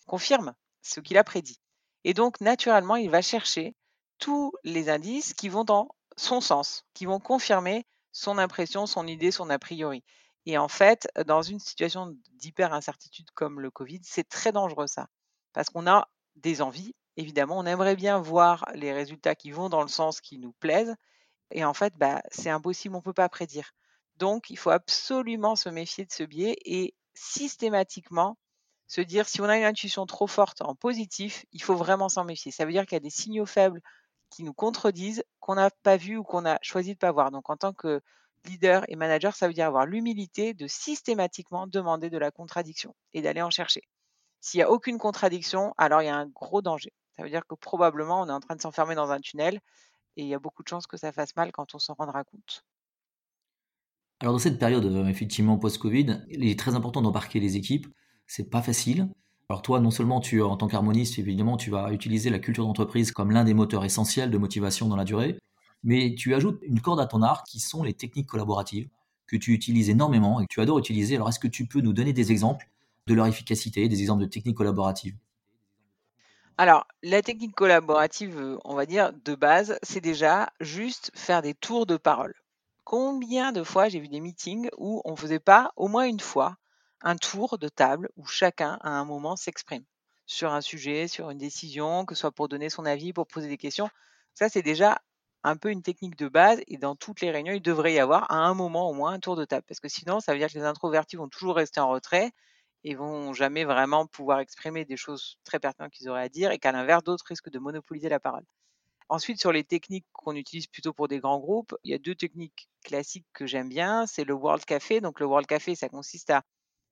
confirme 0.07 0.55
ce 0.83 1.01
qu'il 1.01 1.19
a 1.19 1.25
prédit. 1.25 1.61
Et 2.05 2.15
donc, 2.15 2.41
naturellement, 2.41 2.97
il 2.97 3.11
va 3.11 3.23
chercher 3.23 3.75
tous 4.19 4.53
les 4.63 4.89
indices 4.89 5.35
qui 5.35 5.49
vont 5.49 5.65
dans 5.65 5.89
son 6.17 6.41
sens, 6.41 6.85
qui 6.95 7.07
vont 7.07 7.19
confirmer 7.19 7.85
son 8.13 8.39
impression, 8.39 8.87
son 8.87 9.07
idée, 9.07 9.31
son 9.31 9.51
a 9.51 9.59
priori. 9.59 10.05
Et 10.47 10.59
en 10.59 10.69
fait, 10.69 11.09
dans 11.27 11.43
une 11.43 11.59
situation 11.59 12.17
d'hyper 12.35 12.73
incertitude 12.73 13.31
comme 13.35 13.61
le 13.61 13.71
Covid, 13.71 14.01
c'est 14.05 14.29
très 14.29 14.53
dangereux 14.53 14.87
ça. 14.87 15.09
Parce 15.53 15.71
qu'on 15.71 15.89
a 15.89 16.09
des 16.37 16.63
envies, 16.63 16.95
évidemment, 17.17 17.59
on 17.59 17.67
aimerait 17.67 17.97
bien 17.97 18.19
voir 18.19 18.65
les 18.75 18.93
résultats 18.93 19.35
qui 19.35 19.51
vont 19.51 19.69
dans 19.69 19.83
le 19.83 19.89
sens 19.89 20.21
qui 20.21 20.39
nous 20.39 20.53
plaisent. 20.53 20.95
Et 21.51 21.65
en 21.65 21.75
fait, 21.75 21.95
bah, 21.97 22.23
c'est 22.31 22.51
impossible, 22.51 22.95
on 22.95 22.99
ne 22.99 23.05
peut 23.05 23.13
pas 23.13 23.29
prédire. 23.29 23.73
Donc, 24.17 24.51
il 24.51 24.57
faut 24.57 24.71
absolument 24.71 25.57
se 25.57 25.69
méfier 25.69 26.05
de 26.05 26.13
ce 26.13 26.23
biais 26.23 26.57
et 26.65 26.95
systématiquement 27.15 28.39
se 28.87 29.01
dire 29.01 29.29
si 29.29 29.41
on 29.41 29.45
a 29.47 29.57
une 29.59 29.65
intuition 29.65 30.07
trop 30.07 30.27
forte 30.29 30.63
en 30.63 30.75
positif, 30.75 31.45
il 31.53 31.63
faut 31.63 31.75
vraiment 31.75 32.09
s'en 32.09 32.25
méfier. 32.25 32.53
Ça 32.53 32.65
veut 32.65 32.73
dire 32.73 32.87
qu'il 32.87 32.95
y 32.95 32.97
a 32.97 33.01
des 33.01 33.11
signaux 33.11 33.47
faibles 33.47 33.81
qui 34.31 34.43
nous 34.43 34.55
contredisent, 34.55 35.25
qu'on 35.41 35.55
n'a 35.55 35.71
pas 35.71 35.97
vu 35.97 36.17
ou 36.17 36.25
qu'on 36.25 36.45
a 36.45 36.59
choisi 36.63 36.91
de 36.91 36.97
ne 36.97 36.99
pas 36.99 37.13
voir. 37.13 37.31
Donc, 37.31 37.51
en 37.51 37.57
tant 37.57 37.73
que 37.73 38.01
leader 38.47 38.85
et 38.89 38.97
manager, 38.97 39.35
ça 39.35 39.49
veut 39.49 39.55
dire 39.55 39.67
avoir 39.67 39.87
l'humilité 39.87 40.55
de 40.55 40.67
systématiquement 40.67 41.67
demander 41.67 42.11
de 42.11 42.19
la 42.19 42.31
contradiction 42.31 42.95
et 43.13 43.23
d'aller 43.23 43.43
en 43.43 43.51
chercher. 43.51 43.83
S'il 44.41 44.59
n'y 44.59 44.65
a 44.65 44.71
aucune 44.71 44.99
contradiction, 44.99 45.75
alors 45.77 46.03
il 46.03 46.07
y 46.07 46.09
a 46.09 46.17
un 46.17 46.27
gros 46.27 46.63
danger. 46.63 46.93
Ça 47.17 47.23
veut 47.23 47.31
dire 47.31 47.47
que 47.47 47.55
probablement 47.55 48.21
on 48.21 48.29
est 48.29 48.33
en 48.33 48.41
train 48.41 48.57
de 48.57 48.61
s'enfermer 48.61 48.95
dans 48.95 49.11
un 49.11 49.21
tunnel 49.21 49.61
et 50.17 50.23
il 50.23 50.29
y 50.29 50.35
a 50.35 50.39
beaucoup 50.39 50.63
de 50.63 50.69
chances 50.69 50.87
que 50.87 50.97
ça 50.97 51.13
fasse 51.13 51.35
mal 51.37 51.51
quand 51.53 51.75
on 51.75 51.79
s'en 51.79 51.95
rendra 51.95 52.25
compte. 52.25 52.65
Alors 54.21 54.33
dans 54.35 54.39
cette 54.39 54.59
période 54.59 54.85
euh, 54.85 55.07
effectivement 55.07 55.59
post-Covid, 55.59 56.25
il 56.29 56.47
est 56.49 56.59
très 56.59 56.75
important 56.75 57.03
d'embarquer 57.03 57.41
les 57.41 57.57
équipes. 57.57 57.87
C'est 58.27 58.49
pas 58.49 58.63
facile. 58.63 59.09
Alors 59.49 59.63
toi, 59.63 59.81
non 59.81 59.91
seulement 59.91 60.21
tu 60.21 60.41
en 60.43 60.57
tant 60.57 60.69
qu'harmoniste, 60.69 61.19
évidemment, 61.19 61.57
tu 61.57 61.71
vas 61.71 61.93
utiliser 61.93 62.31
la 62.31 62.39
culture 62.39 62.65
d'entreprise 62.65 63.11
comme 63.11 63.33
l'un 63.33 63.43
des 63.45 63.55
moteurs 63.55 63.85
essentiels 63.85 64.31
de 64.31 64.39
motivation 64.39 64.89
dans 64.89 64.95
la 64.97 65.05
durée, 65.05 65.37
mais 65.83 66.15
tu 66.15 66.35
ajoutes 66.35 66.61
une 66.63 66.81
corde 66.81 67.01
à 67.01 67.07
ton 67.07 67.23
arc 67.23 67.47
qui 67.47 67.59
sont 67.61 67.83
les 67.83 67.95
techniques 67.95 68.29
collaboratives 68.29 68.89
que 69.27 69.37
tu 69.37 69.53
utilises 69.53 69.91
énormément 69.91 70.41
et 70.41 70.47
que 70.47 70.53
tu 70.53 70.61
adores 70.61 70.79
utiliser. 70.79 71.17
Alors, 71.17 71.29
est-ce 71.29 71.41
que 71.41 71.49
tu 71.49 71.67
peux 71.67 71.81
nous 71.81 71.93
donner 71.93 72.13
des 72.13 72.31
exemples 72.33 72.69
de 73.09 73.15
leur 73.15 73.27
efficacité, 73.27 73.89
des 73.89 74.01
exemples 74.01 74.23
de 74.23 74.29
techniques 74.29 74.57
collaboratives? 74.57 75.17
Alors, 76.59 76.87
la 77.03 77.23
technique 77.23 77.55
collaborative, 77.55 78.59
on 78.67 78.75
va 78.75 78.85
dire, 78.85 79.13
de 79.25 79.35
base, 79.35 79.79
c'est 79.83 80.03
déjà 80.03 80.51
juste 80.61 81.11
faire 81.15 81.41
des 81.41 81.55
tours 81.55 81.87
de 81.87 81.97
parole. 81.97 82.35
Combien 82.85 83.53
de 83.53 83.63
fois 83.65 83.89
j'ai 83.89 84.01
vu 84.01 84.09
des 84.09 84.21
meetings 84.21 84.69
où 84.77 85.01
on 85.07 85.13
ne 85.13 85.17
faisait 85.17 85.39
pas 85.39 85.73
au 85.77 85.89
moins 85.89 86.05
une 86.07 86.21
fois 86.21 86.57
un 87.03 87.17
tour 87.17 87.59
de 87.59 87.69
table 87.69 88.11
où 88.17 88.27
chacun 88.27 88.79
à 88.83 88.91
un 88.91 89.05
moment 89.05 89.37
s'exprime 89.37 89.85
sur 90.27 90.53
un 90.53 90.61
sujet, 90.61 91.09
sur 91.09 91.31
une 91.31 91.39
décision, 91.39 92.05
que 92.05 92.15
ce 92.15 92.21
soit 92.23 92.33
pour 92.33 92.49
donner 92.49 92.69
son 92.69 92.85
avis, 92.85 93.13
pour 93.13 93.27
poser 93.27 93.49
des 93.49 93.57
questions. 93.57 93.89
Ça, 94.35 94.49
c'est 94.49 94.63
déjà 94.63 95.01
un 95.45 95.57
peu 95.57 95.71
une 95.71 95.83
technique 95.83 96.17
de 96.17 96.29
base 96.29 96.61
et 96.67 96.77
dans 96.77 96.97
toutes 96.97 97.21
les 97.21 97.31
réunions, 97.31 97.53
il 97.53 97.63
devrait 97.63 97.95
y 97.95 97.99
avoir 98.01 98.31
à 98.31 98.37
un 98.37 98.55
moment 98.55 98.91
au 98.91 98.95
moins 98.95 99.13
un 99.13 99.21
tour 99.21 99.37
de 99.37 99.45
table. 99.45 99.65
Parce 99.69 99.81
que 99.81 99.89
sinon, 99.89 100.19
ça 100.21 100.33
veut 100.33 100.39
dire 100.39 100.49
que 100.49 100.59
les 100.59 100.65
introvertis 100.65 101.17
vont 101.17 101.29
toujours 101.29 101.57
rester 101.57 101.79
en 101.81 101.89
retrait 101.89 102.33
et 102.83 102.95
vont 102.95 103.33
jamais 103.33 103.65
vraiment 103.65 104.07
pouvoir 104.07 104.41
exprimer 104.41 104.85
des 104.85 104.97
choses 104.97 105.39
très 105.45 105.61
pertinentes 105.61 105.93
qu'ils 105.93 106.09
auraient 106.09 106.23
à 106.23 106.29
dire 106.29 106.51
et 106.51 106.59
qu'à 106.59 106.73
l'inverse, 106.73 107.05
d'autres 107.05 107.25
risquent 107.29 107.51
de 107.51 107.59
monopoliser 107.61 108.09
la 108.09 108.19
parole. 108.21 108.45
Ensuite, 109.09 109.39
sur 109.39 109.53
les 109.53 109.63
techniques 109.63 110.07
qu'on 110.13 110.35
utilise 110.35 110.67
plutôt 110.67 110.93
pour 110.93 111.07
des 111.07 111.21
grands 111.21 111.39
groupes, 111.39 111.77
il 111.85 111.93
y 111.93 111.95
a 111.95 111.99
deux 111.99 112.17
techniques 112.17 112.69
classiques 112.83 113.27
que 113.33 113.47
j'aime 113.47 113.69
bien. 113.69 114.05
C'est 114.07 114.25
le 114.25 114.35
World 114.35 114.65
Café. 114.65 115.01
Donc, 115.01 115.21
le 115.21 115.27
World 115.27 115.47
Café, 115.47 115.77
ça 115.77 115.89
consiste 115.89 116.31
à 116.31 116.43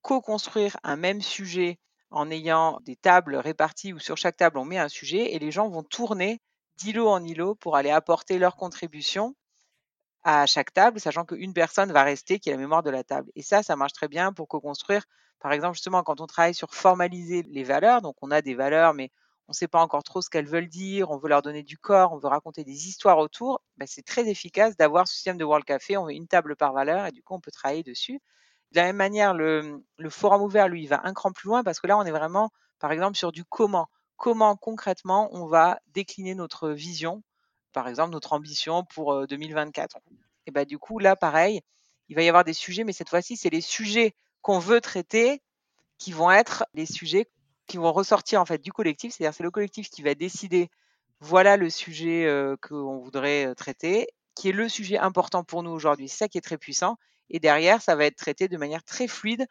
co-construire 0.04 0.76
un 0.84 0.96
même 0.96 1.22
sujet 1.22 1.80
en 2.10 2.30
ayant 2.30 2.78
des 2.82 2.96
tables 2.96 3.36
réparties 3.36 3.94
où 3.94 3.98
sur 3.98 4.18
chaque 4.18 4.36
table, 4.36 4.58
on 4.58 4.66
met 4.66 4.78
un 4.78 4.88
sujet 4.90 5.34
et 5.34 5.40
les 5.40 5.50
gens 5.50 5.68
vont 5.70 5.82
tourner 5.82 6.40
d'îlot 6.76 7.08
en 7.08 7.24
îlot 7.24 7.56
pour 7.56 7.76
aller 7.76 7.90
apporter 7.90 8.38
leur 8.38 8.56
contribution 8.56 9.34
à 10.24 10.46
chaque 10.46 10.72
table, 10.72 11.00
sachant 11.00 11.24
qu'une 11.24 11.54
personne 11.54 11.92
va 11.92 12.02
rester 12.02 12.38
qui 12.38 12.50
a 12.50 12.52
la 12.52 12.58
mémoire 12.58 12.82
de 12.82 12.90
la 12.90 13.04
table. 13.04 13.30
Et 13.36 13.42
ça, 13.42 13.62
ça 13.62 13.76
marche 13.76 13.94
très 13.94 14.08
bien 14.08 14.32
pour 14.32 14.48
co-construire. 14.48 15.04
Par 15.40 15.52
exemple, 15.52 15.74
justement, 15.74 16.02
quand 16.02 16.20
on 16.20 16.26
travaille 16.26 16.54
sur 16.54 16.74
formaliser 16.74 17.42
les 17.42 17.64
valeurs, 17.64 18.02
donc 18.02 18.16
on 18.22 18.30
a 18.30 18.42
des 18.42 18.54
valeurs, 18.54 18.94
mais 18.94 19.10
on 19.48 19.52
ne 19.52 19.54
sait 19.54 19.68
pas 19.68 19.82
encore 19.82 20.02
trop 20.04 20.22
ce 20.22 20.30
qu'elles 20.30 20.46
veulent 20.48 20.68
dire, 20.68 21.10
on 21.10 21.18
veut 21.18 21.28
leur 21.30 21.42
donner 21.42 21.62
du 21.62 21.78
corps, 21.78 22.12
on 22.12 22.18
veut 22.18 22.28
raconter 22.28 22.64
des 22.64 22.88
histoires 22.88 23.18
autour, 23.18 23.62
bah, 23.78 23.86
c'est 23.88 24.04
très 24.04 24.28
efficace 24.28 24.76
d'avoir 24.76 25.08
ce 25.08 25.14
système 25.14 25.38
de 25.38 25.44
World 25.44 25.66
Café. 25.66 25.96
On 25.98 26.06
met 26.06 26.16
une 26.16 26.28
table 26.28 26.56
par 26.56 26.72
valeur 26.74 27.06
et 27.06 27.12
du 27.12 27.22
coup, 27.22 27.34
on 27.34 27.40
peut 27.40 27.50
travailler 27.50 27.82
dessus. 27.82 28.20
De 28.74 28.80
la 28.80 28.86
même 28.86 28.96
manière, 28.96 29.34
le, 29.34 29.84
forum 30.10 30.42
ouvert, 30.42 30.68
lui, 30.68 30.82
il 30.82 30.88
va 30.88 31.00
un 31.04 31.14
cran 31.14 31.30
plus 31.30 31.46
loin 31.46 31.62
parce 31.62 31.78
que 31.78 31.86
là, 31.86 31.96
on 31.96 32.02
est 32.02 32.10
vraiment, 32.10 32.50
par 32.80 32.90
exemple, 32.90 33.16
sur 33.16 33.30
du 33.30 33.44
comment. 33.44 33.88
Comment 34.16 34.56
concrètement 34.56 35.28
on 35.32 35.46
va 35.46 35.78
décliner 35.92 36.34
notre 36.34 36.70
vision, 36.70 37.22
par 37.72 37.86
exemple 37.86 38.10
notre 38.10 38.32
ambition 38.32 38.84
pour 38.84 39.28
2024. 39.28 39.98
Et 40.46 40.50
bah, 40.50 40.64
du 40.64 40.78
coup, 40.78 40.98
là, 40.98 41.14
pareil, 41.14 41.60
il 42.08 42.16
va 42.16 42.22
y 42.22 42.28
avoir 42.28 42.42
des 42.42 42.52
sujets, 42.52 42.82
mais 42.82 42.92
cette 42.92 43.08
fois-ci, 43.08 43.36
c'est 43.36 43.48
les 43.48 43.60
sujets 43.60 44.12
qu'on 44.42 44.58
veut 44.58 44.80
traiter 44.80 45.40
qui 45.98 46.10
vont 46.10 46.32
être 46.32 46.64
les 46.74 46.86
sujets 46.86 47.28
qui 47.68 47.76
vont 47.76 47.92
ressortir 47.92 48.40
en 48.40 48.44
fait 48.44 48.58
du 48.58 48.72
collectif. 48.72 49.14
C'est-à-dire 49.14 49.34
c'est 49.34 49.44
le 49.44 49.52
collectif 49.52 49.88
qui 49.88 50.02
va 50.02 50.16
décider 50.16 50.68
voilà 51.20 51.56
le 51.56 51.70
sujet 51.70 52.28
qu'on 52.60 52.98
voudrait 52.98 53.54
traiter, 53.54 54.08
qui 54.34 54.48
est 54.48 54.52
le 54.52 54.68
sujet 54.68 54.98
important 54.98 55.44
pour 55.44 55.62
nous 55.62 55.70
aujourd'hui. 55.70 56.08
C'est 56.08 56.16
ça 56.16 56.28
qui 56.28 56.38
est 56.38 56.42
très 56.42 56.58
puissant. 56.58 56.96
Et 57.30 57.40
derrière, 57.40 57.82
ça 57.82 57.96
va 57.96 58.04
être 58.04 58.16
traité 58.16 58.48
de 58.48 58.56
manière 58.56 58.84
très 58.84 59.08
fluide. 59.08 59.46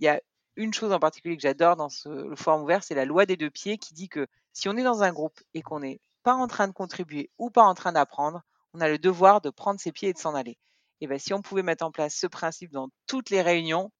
Il 0.00 0.04
y 0.04 0.08
a 0.08 0.20
une 0.56 0.72
chose 0.72 0.92
en 0.92 0.98
particulier 0.98 1.36
que 1.36 1.42
j'adore 1.42 1.76
dans 1.76 1.88
ce, 1.88 2.08
le 2.08 2.36
forum 2.36 2.62
ouvert, 2.62 2.82
c'est 2.82 2.94
la 2.94 3.04
loi 3.04 3.26
des 3.26 3.36
deux 3.36 3.50
pieds 3.50 3.78
qui 3.78 3.94
dit 3.94 4.08
que 4.08 4.26
si 4.52 4.68
on 4.68 4.76
est 4.76 4.82
dans 4.82 5.02
un 5.02 5.12
groupe 5.12 5.38
et 5.54 5.62
qu'on 5.62 5.80
n'est 5.80 6.00
pas 6.22 6.34
en 6.34 6.46
train 6.46 6.66
de 6.66 6.72
contribuer 6.72 7.30
ou 7.38 7.50
pas 7.50 7.62
en 7.62 7.74
train 7.74 7.92
d'apprendre, 7.92 8.42
on 8.72 8.80
a 8.80 8.88
le 8.88 8.98
devoir 8.98 9.40
de 9.40 9.50
prendre 9.50 9.80
ses 9.80 9.92
pieds 9.92 10.08
et 10.08 10.12
de 10.12 10.18
s'en 10.18 10.34
aller. 10.34 10.58
Et 11.00 11.06
bien, 11.06 11.18
si 11.18 11.34
on 11.34 11.42
pouvait 11.42 11.62
mettre 11.62 11.84
en 11.84 11.90
place 11.90 12.14
ce 12.14 12.26
principe 12.26 12.72
dans 12.72 12.88
toutes 13.06 13.30
les 13.30 13.42
réunions, 13.42 13.92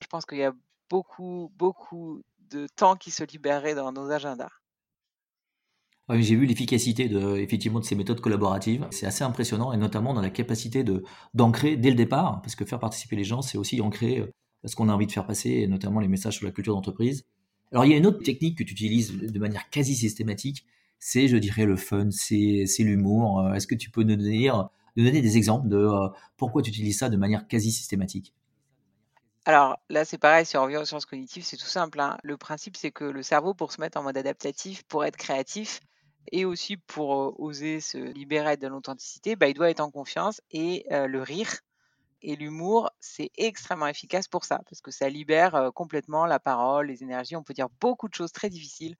je 0.00 0.06
pense 0.06 0.24
qu'il 0.24 0.38
y 0.38 0.44
a 0.44 0.52
beaucoup, 0.88 1.52
beaucoup 1.56 2.22
de 2.38 2.66
temps 2.66 2.96
qui 2.96 3.10
se 3.10 3.24
libérerait 3.24 3.74
dans 3.74 3.92
nos 3.92 4.10
agendas. 4.10 4.50
J'ai 6.10 6.36
vu 6.36 6.46
l'efficacité 6.46 7.08
de, 7.08 7.36
effectivement, 7.36 7.80
de 7.80 7.84
ces 7.84 7.94
méthodes 7.94 8.20
collaboratives. 8.20 8.86
C'est 8.90 9.06
assez 9.06 9.24
impressionnant, 9.24 9.72
et 9.72 9.76
notamment 9.76 10.14
dans 10.14 10.22
la 10.22 10.30
capacité 10.30 10.82
de, 10.82 11.04
d'ancrer 11.34 11.76
dès 11.76 11.90
le 11.90 11.96
départ, 11.96 12.40
parce 12.42 12.54
que 12.54 12.64
faire 12.64 12.78
participer 12.78 13.16
les 13.16 13.24
gens, 13.24 13.42
c'est 13.42 13.58
aussi 13.58 13.80
ancrer 13.80 14.20
euh, 14.20 14.26
ce 14.64 14.74
qu'on 14.74 14.88
a 14.88 14.92
envie 14.92 15.06
de 15.06 15.12
faire 15.12 15.26
passer, 15.26 15.50
et 15.50 15.66
notamment 15.66 16.00
les 16.00 16.08
messages 16.08 16.36
sur 16.36 16.46
la 16.46 16.52
culture 16.52 16.74
d'entreprise. 16.74 17.26
Alors, 17.72 17.84
il 17.84 17.90
y 17.90 17.94
a 17.94 17.98
une 17.98 18.06
autre 18.06 18.22
technique 18.22 18.56
que 18.56 18.64
tu 18.64 18.72
utilises 18.72 19.12
de 19.18 19.38
manière 19.38 19.68
quasi 19.68 19.94
systématique, 19.94 20.64
c'est, 20.98 21.28
je 21.28 21.36
dirais, 21.36 21.64
le 21.64 21.76
fun, 21.76 22.08
c'est, 22.10 22.66
l'humour. 22.78 23.40
Euh, 23.40 23.52
est-ce 23.52 23.66
que 23.66 23.74
tu 23.74 23.90
peux 23.90 24.02
nous 24.02 24.16
donner, 24.16 24.50
nous 24.96 25.04
donner 25.04 25.20
des 25.20 25.36
exemples 25.36 25.68
de 25.68 25.76
euh, 25.76 26.08
pourquoi 26.36 26.62
tu 26.62 26.70
utilises 26.70 26.98
ça 26.98 27.08
de 27.08 27.16
manière 27.16 27.46
quasi 27.46 27.70
systématique? 27.70 28.34
Alors 29.44 29.78
là, 29.88 30.04
c'est 30.04 30.18
pareil, 30.18 30.44
si 30.44 30.56
on 30.56 30.62
revient 30.62 30.76
aux 30.76 30.84
sciences 30.84 31.06
cognitives, 31.06 31.44
c'est 31.44 31.56
tout 31.56 31.66
simple. 31.66 32.00
Hein. 32.00 32.18
Le 32.22 32.36
principe, 32.36 32.76
c'est 32.76 32.90
que 32.90 33.04
le 33.04 33.22
cerveau, 33.22 33.54
pour 33.54 33.72
se 33.72 33.80
mettre 33.80 33.98
en 33.98 34.02
mode 34.02 34.16
adaptatif, 34.16 34.82
pour 34.84 35.04
être 35.04 35.16
créatif 35.16 35.80
et 36.32 36.44
aussi 36.44 36.76
pour 36.76 37.38
oser 37.40 37.80
se 37.80 37.98
libérer 37.98 38.56
de 38.56 38.66
l'authenticité, 38.66 39.36
bah, 39.36 39.48
il 39.48 39.54
doit 39.54 39.70
être 39.70 39.80
en 39.80 39.90
confiance 39.90 40.40
et 40.50 40.86
le 40.90 41.22
rire 41.22 41.60
et 42.22 42.36
l'humour, 42.36 42.90
c'est 43.00 43.30
extrêmement 43.36 43.86
efficace 43.86 44.26
pour 44.26 44.44
ça, 44.44 44.60
parce 44.68 44.80
que 44.80 44.90
ça 44.90 45.08
libère 45.08 45.70
complètement 45.74 46.26
la 46.26 46.40
parole, 46.40 46.88
les 46.88 47.02
énergies. 47.02 47.36
On 47.36 47.44
peut 47.44 47.54
dire 47.54 47.68
beaucoup 47.80 48.08
de 48.08 48.14
choses 48.14 48.32
très 48.32 48.50
difficiles 48.50 48.96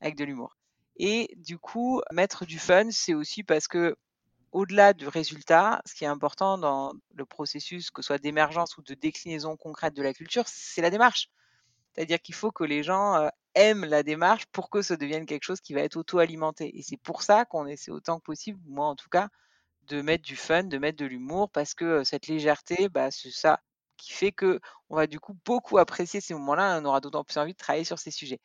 avec 0.00 0.16
de 0.16 0.24
l'humour. 0.24 0.56
Et 0.96 1.34
du 1.36 1.58
coup, 1.58 2.00
mettre 2.12 2.44
du 2.44 2.58
fun, 2.58 2.90
c'est 2.90 3.14
aussi 3.14 3.42
parce 3.42 3.66
que 3.66 3.96
au-delà 4.52 4.92
du 4.92 5.08
résultat, 5.08 5.80
ce 5.86 5.94
qui 5.94 6.04
est 6.04 6.08
important 6.08 6.58
dans 6.58 6.92
le 7.14 7.24
processus, 7.24 7.90
que 7.90 8.02
ce 8.02 8.08
soit 8.08 8.18
d'émergence 8.18 8.76
ou 8.76 8.82
de 8.82 8.94
déclinaison 8.94 9.56
concrète 9.56 9.94
de 9.94 10.02
la 10.02 10.12
culture, 10.12 10.44
c'est 10.46 10.82
la 10.82 10.90
démarche. 10.90 11.28
C'est-à-dire 12.00 12.22
qu'il 12.22 12.34
faut 12.34 12.50
que 12.50 12.64
les 12.64 12.82
gens 12.82 13.28
aiment 13.54 13.84
la 13.84 14.02
démarche 14.02 14.46
pour 14.52 14.70
que 14.70 14.80
ça 14.80 14.96
devienne 14.96 15.26
quelque 15.26 15.42
chose 15.42 15.60
qui 15.60 15.74
va 15.74 15.82
être 15.82 15.96
auto-alimenté. 15.96 16.78
Et 16.78 16.82
c'est 16.82 16.96
pour 16.96 17.22
ça 17.22 17.44
qu'on 17.44 17.66
essaie 17.66 17.90
autant 17.90 18.16
que 18.18 18.22
possible, 18.22 18.58
moi 18.64 18.86
en 18.86 18.96
tout 18.96 19.10
cas, 19.10 19.28
de 19.82 20.00
mettre 20.00 20.24
du 20.24 20.34
fun, 20.34 20.64
de 20.64 20.78
mettre 20.78 20.96
de 20.96 21.04
l'humour, 21.04 21.50
parce 21.50 21.74
que 21.74 22.02
cette 22.02 22.26
légèreté, 22.26 22.88
bah, 22.88 23.10
c'est 23.10 23.30
ça 23.30 23.60
qui 23.98 24.14
fait 24.14 24.32
que 24.32 24.60
on 24.88 24.96
va 24.96 25.06
du 25.06 25.20
coup 25.20 25.36
beaucoup 25.44 25.76
apprécier 25.76 26.22
ces 26.22 26.32
moments-là, 26.32 26.80
on 26.80 26.86
aura 26.86 27.02
d'autant 27.02 27.22
plus 27.22 27.36
envie 27.36 27.52
de 27.52 27.58
travailler 27.58 27.84
sur 27.84 27.98
ces 27.98 28.10
sujets. 28.10 28.40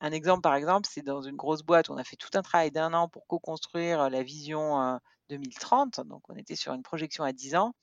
Un 0.00 0.12
exemple, 0.12 0.42
par 0.42 0.54
exemple, 0.54 0.88
c'est 0.88 1.02
dans 1.02 1.20
une 1.20 1.34
grosse 1.34 1.64
boîte, 1.64 1.88
où 1.88 1.94
on 1.94 1.98
a 1.98 2.04
fait 2.04 2.14
tout 2.14 2.30
un 2.34 2.42
travail 2.42 2.70
d'un 2.70 2.94
an 2.94 3.08
pour 3.08 3.26
co-construire 3.26 4.08
la 4.08 4.22
vision 4.22 5.00
2030. 5.30 6.02
Donc, 6.06 6.22
on 6.28 6.36
était 6.36 6.54
sur 6.54 6.74
une 6.74 6.84
projection 6.84 7.24
à 7.24 7.32
10 7.32 7.56
ans. 7.56 7.74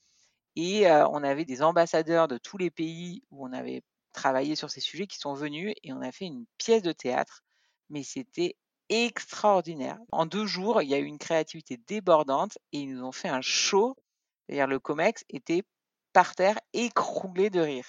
Et 0.55 0.89
on 0.89 1.22
avait 1.22 1.43
des 1.43 1.63
ambassadeurs 1.63 2.29
de 2.29 2.38
tous 2.38 2.57
les 2.57 2.72
pays 2.72 3.24
où 3.29 3.46
on 3.46 3.51
avait 3.51 3.84
travaillé 4.17 4.55
sur 4.55 4.69
ces 4.69 4.81
sujets 4.81 5.07
qui 5.07 5.17
sont 5.17 5.33
venus 5.33 5.74
et 5.83 5.93
on 5.93 6.01
a 6.01 6.12
fait 6.12 6.25
une 6.25 6.45
pièce 6.57 6.81
de 6.81 6.91
théâtre. 6.91 7.43
Mais 7.89 8.03
c'était 8.03 8.57
extraordinaire. 8.89 10.00
En 10.12 10.25
deux 10.25 10.45
jours, 10.45 10.81
il 10.81 10.89
y 10.89 10.95
a 10.95 11.00
eu 11.00 11.05
une 11.05 11.19
créativité 11.19 11.77
débordante 11.88 12.57
et 12.74 12.79
ils 12.79 12.93
nous 12.93 13.05
ont 13.05 13.12
fait 13.12 13.29
un 13.29 13.41
show. 13.41 13.95
C'est-à-dire 14.45 14.67
le 14.67 14.79
COMEX 14.79 15.24
était 15.29 15.63
par 16.13 16.36
terre 16.36 16.59
écroulé 16.74 17.50
de 17.50 17.59
rire. 17.59 17.86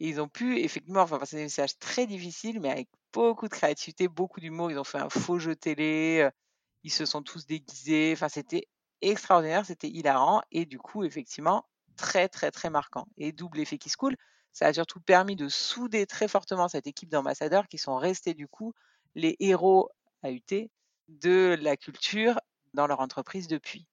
Et 0.00 0.08
ils 0.08 0.20
ont 0.20 0.28
pu 0.28 0.58
effectivement 0.60 1.02
enfin, 1.02 1.18
passer 1.18 1.36
des 1.36 1.44
messages 1.44 1.78
très 1.78 2.06
difficiles, 2.06 2.60
mais 2.60 2.70
avec 2.70 2.88
beaucoup 3.12 3.48
de 3.48 3.54
créativité, 3.54 4.08
beaucoup 4.08 4.40
d'humour. 4.40 4.70
Ils 4.70 4.78
ont 4.78 4.84
fait 4.84 4.98
un 4.98 5.10
faux 5.10 5.38
jeu 5.38 5.56
télé, 5.56 6.28
ils 6.84 6.92
se 6.92 7.06
sont 7.06 7.22
tous 7.22 7.46
déguisés. 7.46 8.12
Enfin, 8.14 8.28
c'était 8.28 8.66
extraordinaire, 9.00 9.64
c'était 9.64 9.88
hilarant 9.88 10.42
et 10.50 10.66
du 10.66 10.78
coup, 10.78 11.04
effectivement, 11.04 11.64
très, 11.96 12.28
très, 12.28 12.50
très 12.50 12.70
marquant. 12.70 13.06
Et 13.16 13.32
double 13.32 13.60
effet 13.60 13.78
qui 13.78 13.88
se 13.88 13.96
coule, 13.96 14.16
ça 14.52 14.66
a 14.66 14.72
surtout 14.72 15.00
permis 15.00 15.36
de 15.36 15.48
souder 15.48 16.06
très 16.06 16.28
fortement 16.28 16.68
cette 16.68 16.86
équipe 16.86 17.10
d'ambassadeurs 17.10 17.68
qui 17.68 17.78
sont 17.78 17.96
restés 17.96 18.34
du 18.34 18.48
coup 18.48 18.72
les 19.14 19.36
héros 19.40 19.90
AUT 20.24 20.68
de 21.08 21.56
la 21.60 21.76
culture 21.76 22.40
dans 22.74 22.86
leur 22.86 23.00
entreprise 23.00 23.48
depuis. 23.48 23.86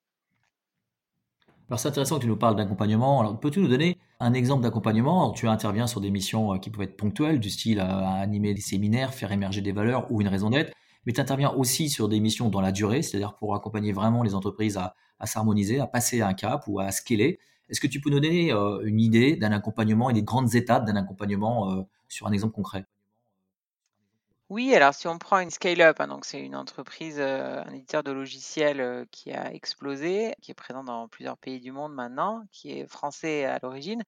Alors 1.69 1.79
c'est 1.79 1.89
intéressant 1.89 2.15
que 2.15 2.21
tu 2.21 2.27
nous 2.27 2.37
parles 2.37 2.55
d'accompagnement. 2.55 3.19
Alors 3.19 3.39
peux-tu 3.39 3.59
nous 3.59 3.67
donner 3.67 3.97
un 4.19 4.33
exemple 4.33 4.63
d'accompagnement? 4.63 5.31
Tu 5.31 5.47
interviens 5.47 5.87
sur 5.87 5.99
des 5.99 6.11
missions 6.11 6.53
euh, 6.53 6.57
qui 6.59 6.69
peuvent 6.69 6.83
être 6.83 6.95
ponctuelles, 6.95 7.39
du 7.39 7.49
style 7.49 7.79
à 7.79 8.13
animer 8.13 8.53
des 8.53 8.61
séminaires, 8.61 9.13
faire 9.13 9.31
émerger 9.31 9.61
des 9.61 9.73
valeurs 9.73 10.09
ou 10.11 10.21
une 10.21 10.29
raison 10.29 10.49
d'être 10.49 10.71
mais 11.07 11.13
tu 11.13 11.21
interviens 11.21 11.51
aussi 11.51 11.89
sur 11.89 12.09
des 12.09 12.19
missions 12.19 12.49
dans 12.49 12.59
la 12.59 12.73
durée, 12.73 13.01
c'est-à-dire 13.01 13.37
pour 13.37 13.55
accompagner 13.55 13.93
vraiment 13.93 14.23
les 14.23 14.35
entreprises 14.35 14.77
à, 14.77 14.93
s'harmoniser, 15.25 15.79
à 15.79 15.87
passer 15.87 16.21
un 16.21 16.33
cap 16.33 16.65
ou 16.67 16.81
à 16.81 16.91
scaler. 16.91 17.39
Est-ce 17.69 17.79
que 17.81 17.87
tu 17.87 18.01
peux 18.01 18.09
nous 18.09 18.19
donner 18.19 18.51
euh, 18.53 18.81
une 18.85 18.99
idée 18.99 19.35
d'un 19.35 19.51
accompagnement 19.51 20.09
et 20.09 20.13
des 20.13 20.23
grandes 20.23 20.55
étapes 20.55 20.85
d'un 20.85 20.95
accompagnement 20.95 21.71
euh, 21.71 21.83
sur 22.07 22.27
un 22.27 22.31
exemple 22.31 22.53
concret? 22.53 22.85
Oui, 24.49 24.73
alors 24.75 24.93
si 24.93 25.07
on 25.09 25.17
prend 25.19 25.39
une 25.39 25.49
scale-up, 25.49 25.99
hein, 25.99 26.19
c'est 26.23 26.39
une 26.41 26.55
entreprise, 26.55 27.19
euh, 27.19 27.61
un 27.65 27.73
éditeur 27.73 28.01
de 28.03 28.11
logiciels 28.11 29.05
qui 29.11 29.31
a 29.33 29.53
explosé, 29.53 30.33
qui 30.41 30.51
est 30.51 30.53
présent 30.53 30.83
dans 30.85 31.09
plusieurs 31.09 31.37
pays 31.37 31.59
du 31.59 31.71
monde 31.73 31.93
maintenant, 31.93 32.43
qui 32.53 32.71
est 32.71 32.87
français 32.87 33.43
à 33.43 33.59
l'origine, 33.61 34.03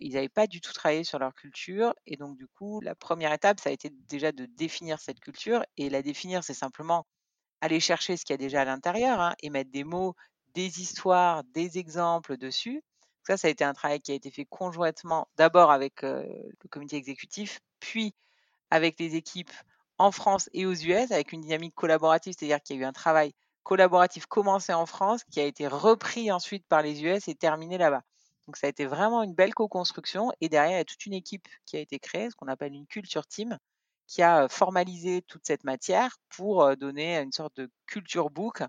ils 0.00 0.14
n'avaient 0.14 0.28
pas 0.30 0.46
du 0.48 0.60
tout 0.60 0.72
travaillé 0.72 1.04
sur 1.04 1.18
leur 1.20 1.34
culture. 1.34 1.94
Et 2.06 2.16
donc, 2.16 2.36
du 2.38 2.48
coup, 2.48 2.80
la 2.82 2.94
première 2.96 3.32
étape, 3.32 3.60
ça 3.60 3.70
a 3.70 3.72
été 3.72 3.90
déjà 3.90 4.32
de 4.32 4.46
définir 4.46 5.00
cette 5.00 5.20
culture. 5.20 5.64
Et 5.78 5.90
la 5.90 6.02
définir, 6.02 6.44
c'est 6.44 6.54
simplement 6.54 7.06
aller 7.62 7.80
chercher 7.80 8.16
ce 8.16 8.24
qu'il 8.24 8.34
y 8.34 8.36
a 8.36 8.38
déjà 8.38 8.62
à 8.62 8.64
l'intérieur 8.66 9.20
hein, 9.20 9.34
et 9.42 9.50
mettre 9.50 9.70
des 9.72 9.84
mots, 9.84 10.14
des 10.54 10.80
histoires, 10.82 11.44
des 11.44 11.78
exemples 11.78 12.36
dessus. 12.38 12.82
Ça, 13.24 13.36
ça 13.36 13.48
a 13.48 13.50
été 13.50 13.64
un 13.64 13.72
travail 13.72 14.00
qui 14.00 14.12
a 14.12 14.14
été 14.14 14.30
fait 14.30 14.44
conjointement, 14.44 15.28
d'abord 15.36 15.70
avec 15.70 16.02
le 16.02 16.68
comité 16.70 16.96
exécutif, 16.96 17.60
puis 17.80 18.14
avec 18.70 18.98
les 18.98 19.16
équipes 19.16 19.52
en 19.98 20.10
France 20.10 20.48
et 20.52 20.66
aux 20.66 20.74
US, 20.74 21.12
avec 21.12 21.32
une 21.32 21.42
dynamique 21.42 21.74
collaborative, 21.74 22.34
c'est-à-dire 22.36 22.60
qu'il 22.62 22.76
y 22.76 22.78
a 22.80 22.82
eu 22.82 22.84
un 22.84 22.92
travail 22.92 23.34
collaboratif 23.62 24.26
commencé 24.26 24.72
en 24.72 24.86
France, 24.86 25.22
qui 25.30 25.38
a 25.38 25.44
été 25.44 25.68
repris 25.68 26.32
ensuite 26.32 26.66
par 26.66 26.82
les 26.82 27.04
US 27.04 27.28
et 27.28 27.34
terminé 27.34 27.78
là-bas. 27.78 28.02
Donc 28.46 28.56
ça 28.56 28.66
a 28.66 28.70
été 28.70 28.86
vraiment 28.86 29.22
une 29.22 29.34
belle 29.34 29.54
co-construction 29.54 30.32
et 30.40 30.48
derrière, 30.48 30.72
il 30.72 30.78
y 30.78 30.80
a 30.80 30.84
toute 30.84 31.06
une 31.06 31.12
équipe 31.12 31.46
qui 31.64 31.76
a 31.76 31.80
été 31.80 32.00
créée, 32.00 32.28
ce 32.28 32.34
qu'on 32.34 32.48
appelle 32.48 32.72
une 32.72 32.88
culture 32.88 33.24
team, 33.24 33.56
qui 34.08 34.20
a 34.20 34.48
formalisé 34.48 35.22
toute 35.22 35.46
cette 35.46 35.62
matière 35.62 36.18
pour 36.28 36.76
donner 36.76 37.18
une 37.18 37.30
sorte 37.30 37.56
de 37.56 37.70
culture 37.86 38.30
book 38.30 38.62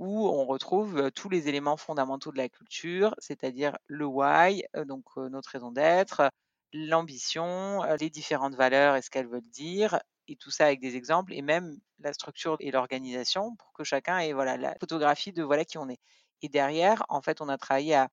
où 0.00 0.26
on 0.28 0.46
retrouve 0.46 1.10
tous 1.12 1.28
les 1.28 1.48
éléments 1.48 1.76
fondamentaux 1.76 2.32
de 2.32 2.38
la 2.38 2.48
culture, 2.48 3.14
c'est-à-dire 3.18 3.76
le 3.86 4.06
why, 4.06 4.64
donc 4.86 5.04
notre 5.16 5.50
raison 5.50 5.72
d'être, 5.72 6.30
l'ambition, 6.72 7.82
les 8.00 8.08
différentes 8.10 8.54
valeurs 8.54 8.96
et 8.96 9.02
ce 9.02 9.10
qu'elles 9.10 9.28
veulent 9.28 9.42
dire, 9.50 10.00
et 10.26 10.36
tout 10.36 10.50
ça 10.50 10.64
avec 10.66 10.80
des 10.80 10.96
exemples, 10.96 11.34
et 11.34 11.42
même 11.42 11.76
la 11.98 12.14
structure 12.14 12.56
et 12.60 12.70
l'organisation 12.70 13.54
pour 13.56 13.72
que 13.74 13.84
chacun 13.84 14.18
ait 14.20 14.32
voilà, 14.32 14.56
la 14.56 14.74
photographie 14.80 15.32
de 15.32 15.42
voilà 15.42 15.66
qui 15.66 15.76
on 15.76 15.88
est. 15.90 16.00
Et 16.42 16.48
derrière, 16.48 17.04
en 17.10 17.20
fait, 17.20 17.42
on 17.42 17.50
a 17.50 17.58
travaillé 17.58 17.94
à 17.94 18.08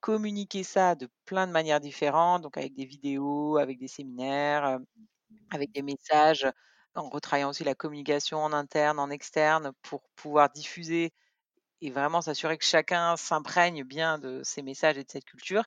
communiquer 0.00 0.64
ça 0.64 0.94
de 0.94 1.08
plein 1.26 1.46
de 1.46 1.52
manières 1.52 1.80
différentes, 1.80 2.42
donc 2.42 2.56
avec 2.58 2.74
des 2.74 2.86
vidéos, 2.86 3.58
avec 3.58 3.78
des 3.78 3.88
séminaires, 3.88 4.78
avec 5.50 5.72
des 5.72 5.82
messages, 5.82 6.46
en 6.94 7.08
retravaillant 7.10 7.50
aussi 7.50 7.64
la 7.64 7.74
communication 7.74 8.38
en 8.38 8.52
interne, 8.52 8.98
en 8.98 9.10
externe, 9.10 9.72
pour 9.82 10.08
pouvoir 10.16 10.50
diffuser 10.50 11.12
et 11.80 11.90
vraiment 11.90 12.22
s'assurer 12.22 12.58
que 12.58 12.64
chacun 12.64 13.16
s'imprègne 13.16 13.84
bien 13.84 14.18
de 14.18 14.42
ces 14.44 14.62
messages 14.62 14.98
et 14.98 15.04
de 15.04 15.10
cette 15.10 15.24
culture. 15.24 15.64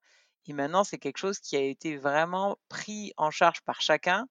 Et 0.48 0.54
maintenant, 0.54 0.84
c'est 0.84 0.98
quelque 0.98 1.18
chose 1.18 1.40
qui 1.40 1.56
a 1.56 1.62
été 1.62 1.98
vraiment 1.98 2.58
pris 2.70 3.14
en 3.18 3.32
charge 3.32 3.62
par 3.62 3.82
chacun 3.82 4.28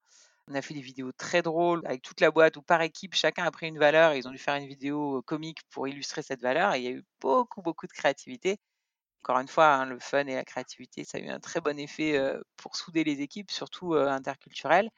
On 0.48 0.54
a 0.54 0.62
fait 0.62 0.74
des 0.74 0.80
vidéos 0.80 1.12
très 1.12 1.42
drôles 1.42 1.82
avec 1.86 2.02
toute 2.02 2.20
la 2.20 2.30
boîte 2.30 2.56
où 2.56 2.62
par 2.62 2.82
équipe, 2.82 3.14
chacun 3.14 3.44
a 3.44 3.50
pris 3.50 3.68
une 3.68 3.78
valeur 3.78 4.12
et 4.12 4.18
ils 4.18 4.28
ont 4.28 4.32
dû 4.32 4.38
faire 4.38 4.56
une 4.56 4.66
vidéo 4.68 5.22
comique 5.22 5.60
pour 5.70 5.88
illustrer 5.88 6.22
cette 6.22 6.42
valeur. 6.42 6.74
Et 6.74 6.78
il 6.80 6.84
y 6.84 6.88
a 6.88 6.92
eu 6.92 7.04
beaucoup, 7.20 7.62
beaucoup 7.62 7.86
de 7.86 7.92
créativité. 7.92 8.58
Encore 9.22 9.38
une 9.40 9.48
fois, 9.48 9.74
hein, 9.74 9.86
le 9.86 9.98
fun 10.00 10.26
et 10.26 10.34
la 10.34 10.44
créativité, 10.44 11.04
ça 11.04 11.18
a 11.18 11.20
eu 11.20 11.28
un 11.28 11.40
très 11.40 11.60
bon 11.60 11.78
effet 11.78 12.20
pour 12.56 12.76
souder 12.76 13.04
les 13.04 13.20
équipes, 13.20 13.50
surtout 13.50 13.94
interculturelles. 13.94 14.90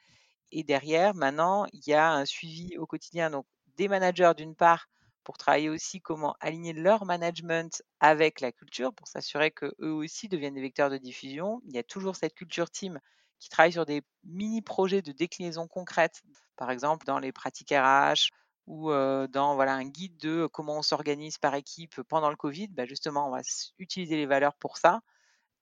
Et 0.51 0.63
derrière, 0.63 1.15
maintenant, 1.15 1.65
il 1.73 1.81
y 1.87 1.93
a 1.93 2.11
un 2.11 2.25
suivi 2.25 2.77
au 2.77 2.85
quotidien 2.85 3.29
donc 3.29 3.45
des 3.77 3.87
managers 3.87 4.33
d'une 4.37 4.55
part 4.55 4.87
pour 5.23 5.37
travailler 5.37 5.69
aussi 5.69 6.01
comment 6.01 6.35
aligner 6.39 6.73
leur 6.73 7.05
management 7.05 7.81
avec 7.99 8.41
la 8.41 8.51
culture 8.51 8.93
pour 8.93 9.07
s'assurer 9.07 9.51
que 9.51 9.73
eux 9.79 9.91
aussi 9.91 10.27
deviennent 10.27 10.55
des 10.55 10.61
vecteurs 10.61 10.89
de 10.89 10.97
diffusion. 10.97 11.61
Il 11.65 11.75
y 11.75 11.79
a 11.79 11.83
toujours 11.83 12.15
cette 12.15 12.33
culture 12.33 12.69
team 12.69 12.99
qui 13.39 13.49
travaille 13.49 13.71
sur 13.73 13.85
des 13.85 14.03
mini 14.23 14.61
projets 14.61 15.01
de 15.01 15.11
déclinaison 15.11 15.67
concrète, 15.67 16.21
par 16.57 16.71
exemple 16.71 17.05
dans 17.05 17.19
les 17.19 17.31
pratiques 17.31 17.71
RH 17.71 18.29
ou 18.67 18.89
dans 18.91 19.55
voilà 19.55 19.73
un 19.73 19.85
guide 19.85 20.17
de 20.17 20.47
comment 20.51 20.77
on 20.77 20.81
s'organise 20.81 21.37
par 21.37 21.55
équipe 21.55 22.01
pendant 22.03 22.29
le 22.29 22.35
Covid. 22.35 22.67
Bah, 22.69 22.85
justement, 22.85 23.27
on 23.27 23.31
va 23.31 23.41
utiliser 23.79 24.15
les 24.17 24.25
valeurs 24.27 24.55
pour 24.55 24.77
ça 24.77 25.01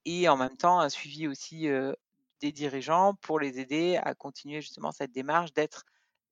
et 0.05 0.27
en 0.29 0.37
même 0.37 0.57
temps 0.57 0.79
un 0.79 0.89
suivi 0.89 1.27
aussi 1.27 1.67
des 2.41 2.51
dirigeants 2.51 3.15
pour 3.15 3.39
les 3.39 3.59
aider 3.59 3.97
à 4.03 4.13
continuer 4.15 4.61
justement 4.61 4.91
cette 4.91 5.11
démarche 5.11 5.53
d'être 5.53 5.85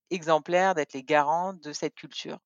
exemplaires, 0.10 0.76
d'être 0.76 0.94
les 0.94 1.04
garants 1.04 1.54
de 1.54 1.74
cette 1.74 1.96
culture. 1.96 2.40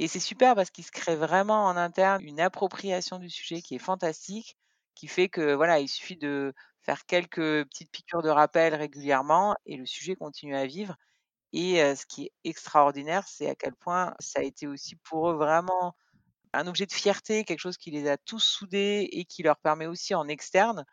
Et 0.00 0.08
c'est 0.08 0.18
super 0.18 0.54
parce 0.54 0.70
qu'il 0.70 0.82
se 0.82 0.90
crée 0.90 1.14
vraiment 1.14 1.66
en 1.66 1.76
interne 1.76 2.22
une 2.22 2.40
appropriation 2.40 3.18
du 3.18 3.28
sujet 3.28 3.60
qui 3.60 3.74
est 3.74 3.78
fantastique, 3.78 4.56
qui 4.94 5.08
fait 5.08 5.28
que 5.28 5.52
voilà, 5.52 5.78
il 5.78 5.88
suffit 5.88 6.16
de 6.16 6.54
faire 6.80 7.04
quelques 7.04 7.66
petites 7.66 7.90
piqûres 7.92 8.22
de 8.22 8.30
rappel 8.30 8.74
régulièrement 8.74 9.56
et 9.66 9.76
le 9.76 9.84
sujet 9.84 10.16
continue 10.16 10.56
à 10.56 10.64
vivre. 10.64 10.96
Et 11.52 11.76
ce 11.94 12.06
qui 12.06 12.24
est 12.24 12.32
extraordinaire, 12.44 13.28
c'est 13.28 13.50
à 13.50 13.54
quel 13.54 13.74
point 13.74 14.14
ça 14.20 14.40
a 14.40 14.42
été 14.42 14.66
aussi 14.66 14.96
pour 14.96 15.28
eux 15.28 15.34
vraiment 15.34 15.94
un 16.54 16.66
objet 16.66 16.86
de 16.86 16.92
fierté, 16.92 17.44
quelque 17.44 17.60
chose 17.60 17.76
qui 17.76 17.90
les 17.90 18.08
a 18.08 18.16
tous 18.16 18.40
soudés 18.40 19.06
et 19.12 19.26
qui 19.26 19.42
leur 19.42 19.58
permet 19.58 19.86
aussi 19.86 20.14
en 20.14 20.28
externe 20.28 20.86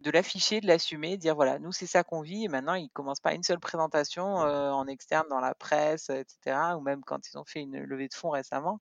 de 0.00 0.10
l'afficher, 0.10 0.60
de 0.60 0.66
l'assumer, 0.66 1.16
dire 1.16 1.34
voilà, 1.34 1.58
nous 1.58 1.72
c'est 1.72 1.86
ça 1.86 2.02
qu'on 2.02 2.22
vit. 2.22 2.44
Et 2.44 2.48
maintenant, 2.48 2.74
ils 2.74 2.90
commencent 2.90 3.20
pas 3.20 3.34
une 3.34 3.42
seule 3.42 3.60
présentation 3.60 4.24
en 4.24 4.86
externe 4.86 5.26
dans 5.28 5.40
la 5.40 5.54
presse, 5.54 6.10
etc. 6.10 6.56
Ou 6.76 6.80
même 6.80 7.02
quand 7.04 7.20
ils 7.28 7.38
ont 7.38 7.44
fait 7.44 7.60
une 7.60 7.78
levée 7.78 8.08
de 8.08 8.14
fonds 8.14 8.30
récemment, 8.30 8.80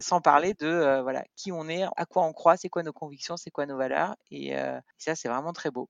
sans 0.00 0.20
parler 0.20 0.54
de 0.54 1.00
voilà 1.02 1.24
qui 1.36 1.52
on 1.52 1.68
est, 1.68 1.84
à 1.96 2.06
quoi 2.06 2.24
on 2.24 2.32
croit, 2.32 2.56
c'est 2.56 2.68
quoi 2.68 2.82
nos 2.82 2.92
convictions, 2.92 3.36
c'est 3.36 3.50
quoi 3.50 3.66
nos 3.66 3.76
valeurs. 3.76 4.16
Et, 4.30 4.54
ça, 4.98 5.14
c'est 5.14 5.28
vraiment 5.28 5.52
très 5.52 5.70
beau. 5.70 5.88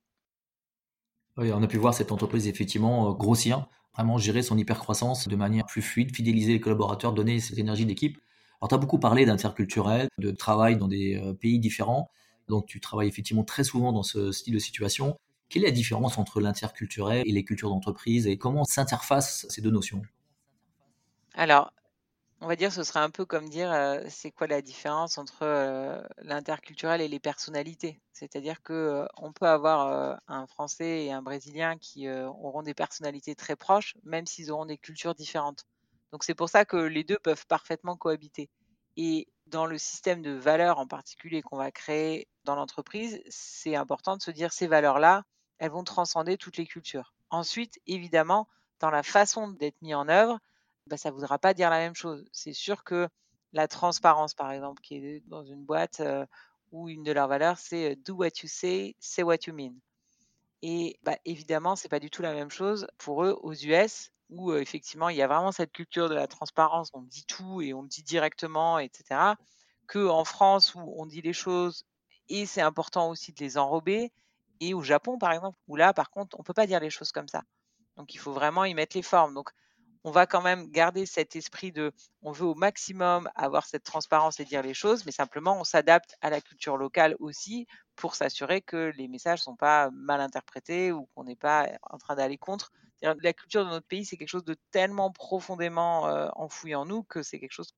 Oui, 1.37 1.53
on 1.53 1.63
a 1.63 1.67
pu 1.67 1.79
voir 1.79 1.95
cette 1.95 2.13
entreprise 2.13 2.47
effectivement 2.47 3.13
grossir, 3.13 3.69
vraiment 3.95 4.19
gérer 4.19 4.43
son 4.43 4.59
hypercroissance 4.59 5.29
de 5.29 5.37
manière 5.37 5.67
plus 5.67 5.83
fluide, 5.83 6.15
fidéliser 6.15 6.53
les 6.53 6.61
collaborateurs, 6.61 7.13
donner 7.13 7.41
cette 7.41 7.59
énergie 7.59 7.87
d'équipe. 7.87 8.19
Alors, 8.61 8.69
tu 8.69 8.75
as 8.75 8.79
beaucoup 8.79 8.99
parlé 8.99 9.27
d'interculturel, 9.27 10.09
de 10.19 10.31
travail 10.31 10.77
dans 10.77 10.89
des 10.89 11.21
pays 11.41 11.59
différents. 11.59 12.11
Donc 12.53 12.67
tu 12.67 12.81
travailles 12.81 13.09
effectivement 13.09 13.45
très 13.45 13.65
souvent 13.65 13.93
dans 13.93 14.03
ce 14.03 14.31
style 14.31 14.53
de 14.53 14.59
situation. 14.59 15.17
Quelle 15.49 15.65
est 15.65 15.69
la 15.69 15.73
différence 15.73 16.19
entre 16.19 16.39
l'interculturel 16.39 17.23
et 17.27 17.33
les 17.33 17.45
cultures 17.45 17.71
d'entreprise 17.71 18.27
et 18.27 18.37
comment 18.37 18.65
s'interfacent 18.65 19.47
ces 19.49 19.63
deux 19.63 19.71
notions? 19.71 20.03
Alors, 21.33 21.73
on 22.43 22.47
va 22.47 22.57
dire 22.57 22.71
ce 22.71 22.83
serait 22.83 23.01
un 23.01 23.09
peu 23.09 23.25
comme 23.25 23.49
dire 23.49 23.73
euh, 23.73 24.03
c'est 24.11 24.31
quoi 24.31 24.47
la 24.47 24.61
différence 24.61 25.17
entre 25.17 25.45
euh, 25.45 26.03
l'interculturel 26.19 27.01
et 27.01 27.09
les 27.09 27.21
personnalités? 27.21 27.99
C'est-à-dire 28.13 28.63
que 28.63 28.75
euh, 28.75 29.07
on 29.17 29.33
peut 29.33 29.47
avoir 29.47 30.21
un 30.29 30.47
Français 30.47 31.07
et 31.07 31.13
un 31.13 31.23
Brésilien 31.23 31.79
qui 31.79 32.07
auront 32.11 32.63
des 32.63 32.75
personnalités 32.75 33.35
très 33.35 33.57
proches, 33.57 33.95
même 34.05 34.27
s'ils 34.27 34.53
auront 34.53 34.67
des 34.67 34.77
cultures 34.77 35.15
différentes. 35.15 35.65
Donc 36.13 36.25
c'est 36.25 36.35
pour 36.35 36.51
ça 36.51 36.67
que 36.67 36.77
les 36.77 37.05
deux 37.05 37.19
peuvent 37.19 37.47
parfaitement 37.47 37.97
cohabiter. 37.97 38.51
Et 38.99 39.27
dans 39.53 39.67
le 39.67 39.79
système 39.79 40.23
de 40.23 40.33
valeurs 40.33 40.79
en 40.79 40.87
particulier 40.87 41.43
qu'on 41.43 41.59
va 41.59 41.71
créer 41.71 42.27
dans 42.45 42.57
l'entreprise, 42.57 43.23
c'est 43.29 43.77
important 43.77 44.17
de 44.17 44.23
se 44.23 44.31
dire 44.31 44.53
ces 44.53 44.67
valeurs-là, 44.67 45.25
elles 45.59 45.71
vont 45.71 45.85
transcender 45.85 46.39
toutes 46.39 46.57
les 46.57 46.67
cultures. 46.67 47.15
Ensuite, 47.31 47.79
évidemment, 47.87 48.49
dans 48.81 48.91
la 48.91 49.03
façon 49.03 49.49
d'être 49.49 49.81
mis 49.83 49.95
en 49.95 50.09
œuvre, 50.09 50.41
bah, 50.87 50.97
ça 50.97 51.11
ne 51.11 51.15
voudra 51.15 51.39
pas 51.39 51.55
dire 51.55 51.71
la 51.71 51.79
même 51.79 51.95
chose. 51.95 52.25
C'est 52.33 52.55
sûr 52.55 52.83
que 52.83 53.09
la 53.53 53.69
transparence, 53.69 54.35
par 54.35 54.51
exemple, 54.51 54.81
qui 54.83 54.97
est 54.97 55.23
dans 55.27 55.45
une 55.45 55.65
boîte 55.65 56.01
euh, 56.01 56.27
où 56.73 56.89
une 56.89 57.05
de 57.05 57.13
leurs 57.13 57.29
valeurs, 57.29 57.59
c'est 57.59 57.93
euh, 57.93 57.97
do 57.97 58.15
what 58.15 58.29
you 58.43 58.49
say, 58.49 58.97
say 58.99 59.23
what 59.23 59.37
you 59.47 59.55
mean. 59.55 59.75
Et 60.63 60.99
bah, 61.03 61.19
évidemment, 61.27 61.77
c'est 61.77 61.89
pas 61.91 62.01
du 62.01 62.11
tout 62.11 62.23
la 62.23 62.33
même 62.33 62.51
chose 62.51 62.87
pour 62.97 63.23
eux 63.25 63.39
aux 63.43 63.53
US, 63.53 64.11
où 64.33 64.55
effectivement 64.55 65.09
il 65.09 65.17
y 65.17 65.23
a 65.23 65.27
vraiment 65.27 65.53
cette 65.53 65.73
culture 65.73 66.09
de 66.09 66.15
la 66.15 66.27
transparence, 66.27 66.91
on 66.95 67.03
dit 67.03 67.25
tout 67.27 67.61
et 67.61 67.75
on 67.75 67.83
dit 67.83 68.03
directement, 68.03 68.79
etc. 68.79 69.35
Que 69.87 70.09
en 70.09 70.25
France 70.25 70.75
où 70.75 70.95
on 70.97 71.07
dit 71.07 71.23
les 71.23 71.33
choses 71.33 71.85
et 72.29 72.47
c'est 72.47 72.63
important 72.63 73.11
aussi 73.11 73.33
de 73.33 73.41
les 73.41 73.59
enrober, 73.59 74.13
et 74.61 74.75
au 74.75 74.83
Japon 74.83 75.19
par 75.19 75.33
exemple 75.33 75.59
où 75.69 75.77
là 75.77 75.93
par 75.93 76.11
contre 76.11 76.39
on 76.39 76.43
peut 76.43 76.55
pas 76.55 76.67
dire 76.67 76.81
les 76.81 76.91
choses 76.91 77.13
comme 77.13 77.29
ça. 77.29 77.43
Donc 77.97 78.15
il 78.15 78.19
faut 78.19 78.33
vraiment 78.33 78.65
y 78.65 78.75
mettre 78.75 78.97
les 78.97 79.03
formes. 79.03 79.35
Donc 79.35 79.51
on 80.05 80.11
va 80.11 80.27
quand 80.27 80.43
même 80.43 80.69
garder 80.71 81.07
cet 81.07 81.37
esprit 81.37 81.71
de 81.71 81.93
on 82.23 82.33
veut 82.33 82.47
au 82.47 82.55
maximum 82.55 83.29
avoir 83.35 83.67
cette 83.67 83.85
transparence 83.85 84.41
et 84.41 84.45
dire 84.45 84.63
les 84.63 84.75
choses, 84.75 85.05
mais 85.07 85.13
simplement 85.13 85.59
on 85.61 85.65
s'adapte 85.65 86.17
à 86.21 86.31
la 86.31 86.41
culture 86.41 86.77
locale 86.77 87.17
aussi 87.21 87.67
pour 87.97 88.15
s'assurer 88.15 88.63
que 88.63 88.93
les 88.97 89.09
messages 89.09 89.41
ne 89.41 89.45
sont 89.45 89.57
pas 89.57 89.91
mal 89.91 90.21
interprétés 90.21 90.91
ou 90.93 91.07
qu'on 91.15 91.25
n'est 91.25 91.37
pas 91.37 91.69
en 91.83 91.99
train 91.99 92.17
d'aller 92.17 92.39
contre. 92.39 92.73
La 93.03 93.33
culture 93.33 93.65
de 93.65 93.71
notre 93.71 93.87
pays, 93.87 94.05
c'est 94.05 94.17
quelque 94.17 94.29
chose 94.29 94.45
de 94.45 94.57
tellement 94.71 95.11
profondément 95.11 96.09
euh, 96.09 96.29
enfoui 96.37 96.75
en 96.75 96.87
nous 96.87 97.03
que 97.03 97.23
c'est 97.23 97.41
quelque 97.41 97.53
chose 97.53 97.75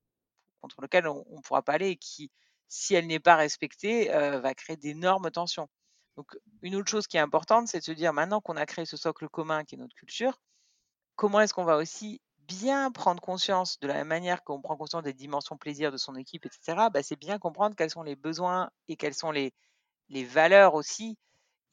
contre 0.61 0.81
lequel 0.81 1.07
on 1.07 1.25
ne 1.29 1.41
pourra 1.41 1.63
pas 1.63 1.73
aller 1.73 1.89
et 1.89 1.97
qui, 1.97 2.31
si 2.67 2.95
elle 2.95 3.07
n'est 3.07 3.19
pas 3.19 3.35
respectée, 3.35 4.13
euh, 4.13 4.39
va 4.39 4.53
créer 4.53 4.77
d'énormes 4.77 5.31
tensions. 5.31 5.67
Donc, 6.15 6.37
une 6.61 6.75
autre 6.75 6.89
chose 6.89 7.07
qui 7.07 7.17
est 7.17 7.21
importante, 7.21 7.67
c'est 7.67 7.79
de 7.79 7.83
se 7.83 7.91
dire 7.91 8.13
maintenant 8.13 8.39
qu'on 8.41 8.55
a 8.55 8.65
créé 8.65 8.85
ce 8.85 8.97
socle 8.97 9.27
commun 9.29 9.63
qui 9.63 9.75
est 9.75 9.77
notre 9.77 9.95
culture, 9.95 10.39
comment 11.15 11.41
est-ce 11.41 11.53
qu'on 11.53 11.65
va 11.65 11.77
aussi 11.77 12.21
bien 12.39 12.91
prendre 12.91 13.21
conscience 13.21 13.79
de 13.79 13.87
la 13.87 14.03
manière 14.03 14.43
qu'on 14.43 14.61
prend 14.61 14.77
conscience 14.77 15.03
des 15.03 15.13
dimensions 15.13 15.57
plaisir 15.57 15.91
de 15.91 15.97
son 15.97 16.15
équipe, 16.15 16.45
etc. 16.45 16.89
Bah, 16.91 17.03
c'est 17.03 17.19
bien 17.19 17.39
comprendre 17.39 17.75
quels 17.75 17.89
sont 17.89 18.03
les 18.03 18.15
besoins 18.15 18.69
et 18.87 18.95
quelles 18.95 19.15
sont 19.15 19.31
les 19.31 19.53
valeurs 20.09 20.75
aussi 20.75 21.17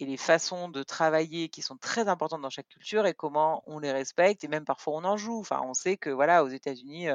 et 0.00 0.06
les 0.06 0.16
façons 0.16 0.68
de 0.68 0.82
travailler 0.82 1.48
qui 1.48 1.62
sont 1.62 1.76
très 1.76 2.08
importantes 2.08 2.42
dans 2.42 2.50
chaque 2.50 2.68
culture 2.68 3.06
et 3.06 3.14
comment 3.14 3.62
on 3.66 3.78
les 3.78 3.92
respecte 3.92 4.44
et 4.44 4.48
même 4.48 4.64
parfois 4.64 4.94
on 4.94 5.04
en 5.04 5.16
joue. 5.16 5.40
Enfin, 5.40 5.60
on 5.64 5.74
sait 5.74 5.96
que 5.96 6.10
voilà, 6.10 6.44
aux 6.44 6.48
États-Unis, 6.48 7.08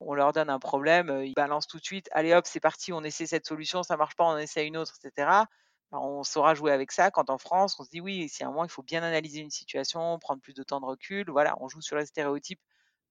on 0.00 0.14
leur 0.14 0.32
donne 0.32 0.50
un 0.50 0.58
problème, 0.58 1.22
ils 1.24 1.34
balancent 1.34 1.66
tout 1.66 1.78
de 1.78 1.84
suite, 1.84 2.08
allez 2.12 2.34
hop, 2.34 2.46
c'est 2.46 2.60
parti, 2.60 2.92
on 2.92 3.02
essaie 3.02 3.26
cette 3.26 3.46
solution, 3.46 3.82
ça 3.82 3.96
marche 3.96 4.14
pas, 4.14 4.24
on 4.24 4.36
essaie 4.38 4.66
une 4.66 4.76
autre, 4.76 4.94
etc 5.02 5.44
on 5.92 6.22
saura 6.24 6.54
jouer 6.54 6.72
avec 6.72 6.92
ça. 6.92 7.10
Quand 7.10 7.30
en 7.30 7.38
France, 7.38 7.78
on 7.78 7.84
se 7.84 7.90
dit 7.90 8.00
oui, 8.00 8.28
si 8.28 8.42
à 8.44 8.46
un 8.46 8.50
moment 8.50 8.64
il 8.64 8.70
faut 8.70 8.82
bien 8.82 9.02
analyser 9.02 9.40
une 9.40 9.50
situation, 9.50 10.18
prendre 10.18 10.40
plus 10.40 10.54
de 10.54 10.62
temps 10.62 10.80
de 10.80 10.86
recul, 10.86 11.30
voilà, 11.30 11.56
on 11.60 11.68
joue 11.68 11.80
sur 11.80 11.96
les 11.96 12.06
stéréotypes 12.06 12.60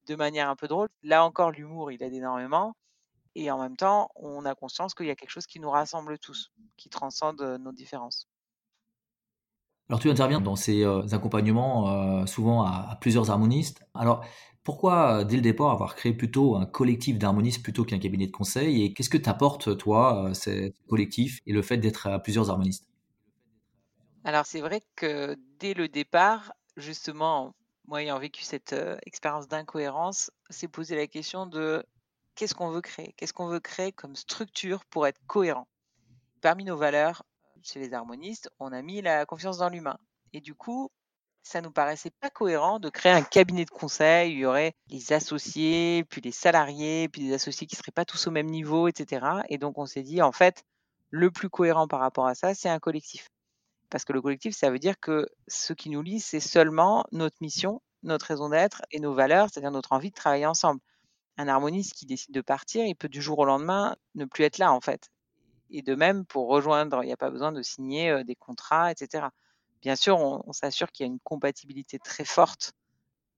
de 0.05 0.15
manière 0.15 0.49
un 0.49 0.55
peu 0.55 0.67
drôle. 0.67 0.89
Là 1.03 1.25
encore, 1.25 1.51
l'humour, 1.51 1.91
il 1.91 2.01
aide 2.03 2.13
énormément. 2.13 2.75
Et 3.35 3.51
en 3.51 3.59
même 3.59 3.77
temps, 3.77 4.09
on 4.15 4.45
a 4.45 4.55
conscience 4.55 4.93
qu'il 4.95 5.05
y 5.07 5.11
a 5.11 5.15
quelque 5.15 5.29
chose 5.29 5.47
qui 5.47 5.59
nous 5.59 5.69
rassemble 5.69 6.17
tous, 6.17 6.51
qui 6.77 6.89
transcende 6.89 7.41
nos 7.59 7.71
différences. 7.71 8.27
Alors 9.89 9.99
tu 10.01 10.09
interviens 10.09 10.41
dans 10.41 10.55
ces 10.55 10.83
accompagnements 11.13 12.25
souvent 12.25 12.63
à, 12.63 12.97
plusieurs 12.99 13.31
harmonistes. 13.31 13.83
Alors 13.93 14.25
pourquoi, 14.63 15.23
dès 15.23 15.37
le 15.37 15.41
départ, 15.41 15.71
avoir 15.71 15.95
créé 15.95 16.13
plutôt 16.13 16.57
un 16.57 16.65
collectif 16.65 17.17
d'harmonistes 17.17 17.63
plutôt 17.63 17.85
qu'un 17.85 17.99
cabinet 17.99 18.27
de 18.27 18.31
conseil? 18.31 18.83
Et 18.83 18.93
qu'est-ce 18.93 19.09
que 19.09 19.17
t'apporte, 19.17 19.77
toi, 19.77 20.31
ce 20.33 20.73
collectif 20.89 21.39
et 21.45 21.53
le 21.53 21.61
fait 21.61 21.77
d'être 21.77 22.07
à 22.07 22.19
plusieurs 22.19 22.49
harmonistes? 22.49 22.85
Alors, 24.25 24.45
c'est 24.45 24.59
vrai 24.59 24.81
que 24.97 25.37
dès 25.57 25.73
le 25.73 25.87
départ, 25.87 26.51
justement, 26.75 27.55
moi 27.87 28.03
ayant 28.03 28.19
vécu 28.19 28.43
cette 28.43 28.75
expérience 29.05 29.47
d'incohérence, 29.47 30.31
c'est 30.49 30.67
poser 30.67 30.97
la 30.97 31.07
question 31.07 31.45
de 31.45 31.81
qu'est-ce 32.35 32.53
qu'on 32.55 32.71
veut 32.71 32.81
créer? 32.81 33.13
Qu'est-ce 33.15 33.31
qu'on 33.31 33.47
veut 33.47 33.61
créer 33.61 33.93
comme 33.93 34.17
structure 34.17 34.83
pour 34.85 35.07
être 35.07 35.21
cohérent? 35.27 35.69
Parmi 36.41 36.65
nos 36.65 36.77
valeurs, 36.77 37.23
chez 37.67 37.79
les 37.79 37.93
harmonistes, 37.93 38.49
on 38.59 38.71
a 38.71 38.81
mis 38.81 39.01
la 39.01 39.25
confiance 39.25 39.57
dans 39.57 39.69
l'humain. 39.69 39.97
Et 40.33 40.41
du 40.41 40.55
coup, 40.55 40.89
ça 41.43 41.61
nous 41.61 41.71
paraissait 41.71 42.11
pas 42.19 42.29
cohérent 42.29 42.79
de 42.79 42.89
créer 42.89 43.11
un 43.11 43.23
cabinet 43.23 43.65
de 43.65 43.69
conseil. 43.69 44.33
Il 44.33 44.39
y 44.39 44.45
aurait 44.45 44.73
les 44.87 45.13
associés, 45.13 46.03
puis 46.09 46.21
les 46.21 46.31
salariés, 46.31 47.09
puis 47.09 47.21
les 47.21 47.33
associés 47.33 47.67
qui 47.67 47.75
seraient 47.75 47.91
pas 47.91 48.05
tous 48.05 48.27
au 48.27 48.31
même 48.31 48.47
niveau, 48.47 48.87
etc. 48.87 49.25
Et 49.49 49.57
donc 49.57 49.77
on 49.77 49.85
s'est 49.85 50.03
dit 50.03 50.21
en 50.21 50.31
fait, 50.31 50.63
le 51.09 51.31
plus 51.31 51.49
cohérent 51.49 51.87
par 51.87 51.99
rapport 51.99 52.27
à 52.27 52.35
ça, 52.35 52.53
c'est 52.53 52.69
un 52.69 52.79
collectif. 52.79 53.29
Parce 53.89 54.03
que 54.03 54.13
le 54.13 54.21
collectif, 54.21 54.55
ça 54.55 54.69
veut 54.69 54.79
dire 54.79 54.99
que 54.99 55.27
ce 55.47 55.73
qui 55.73 55.89
nous 55.89 56.01
lie, 56.01 56.19
c'est 56.19 56.41
seulement 56.41 57.05
notre 57.11 57.37
mission, 57.41 57.81
notre 58.03 58.25
raison 58.25 58.49
d'être 58.49 58.81
et 58.91 58.99
nos 58.99 59.13
valeurs, 59.13 59.49
c'est-à-dire 59.49 59.71
notre 59.71 59.93
envie 59.93 60.09
de 60.09 60.15
travailler 60.15 60.45
ensemble. 60.45 60.81
Un 61.37 61.47
harmoniste 61.47 61.93
qui 61.93 62.05
décide 62.05 62.33
de 62.33 62.41
partir, 62.41 62.85
il 62.85 62.95
peut 62.95 63.09
du 63.09 63.21
jour 63.21 63.39
au 63.39 63.45
lendemain 63.45 63.95
ne 64.15 64.25
plus 64.25 64.43
être 64.43 64.57
là 64.57 64.73
en 64.73 64.81
fait. 64.81 65.09
Et 65.69 65.81
de 65.81 65.95
même, 65.95 66.25
pour 66.25 66.47
rejoindre, 66.47 67.03
il 67.03 67.07
n'y 67.07 67.13
a 67.13 67.17
pas 67.17 67.29
besoin 67.29 67.51
de 67.51 67.61
signer 67.61 68.09
euh, 68.09 68.23
des 68.23 68.35
contrats, 68.35 68.91
etc. 68.91 69.27
Bien 69.81 69.95
sûr, 69.95 70.17
on, 70.19 70.53
s'assure 70.53 70.91
qu'il 70.91 71.05
y 71.05 71.09
a 71.09 71.11
une 71.11 71.19
compatibilité 71.19 71.99
très 71.99 72.25
forte 72.25 72.73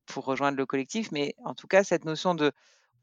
pour 0.06 0.26
rejoindre 0.26 0.58
le 0.58 0.65
collectif, 0.65 1.12
mais 1.12 1.36
en 1.44 1.54
tout 1.54 1.68
cas, 1.68 1.84
cette 1.84 2.06
notion 2.06 2.34
de 2.34 2.52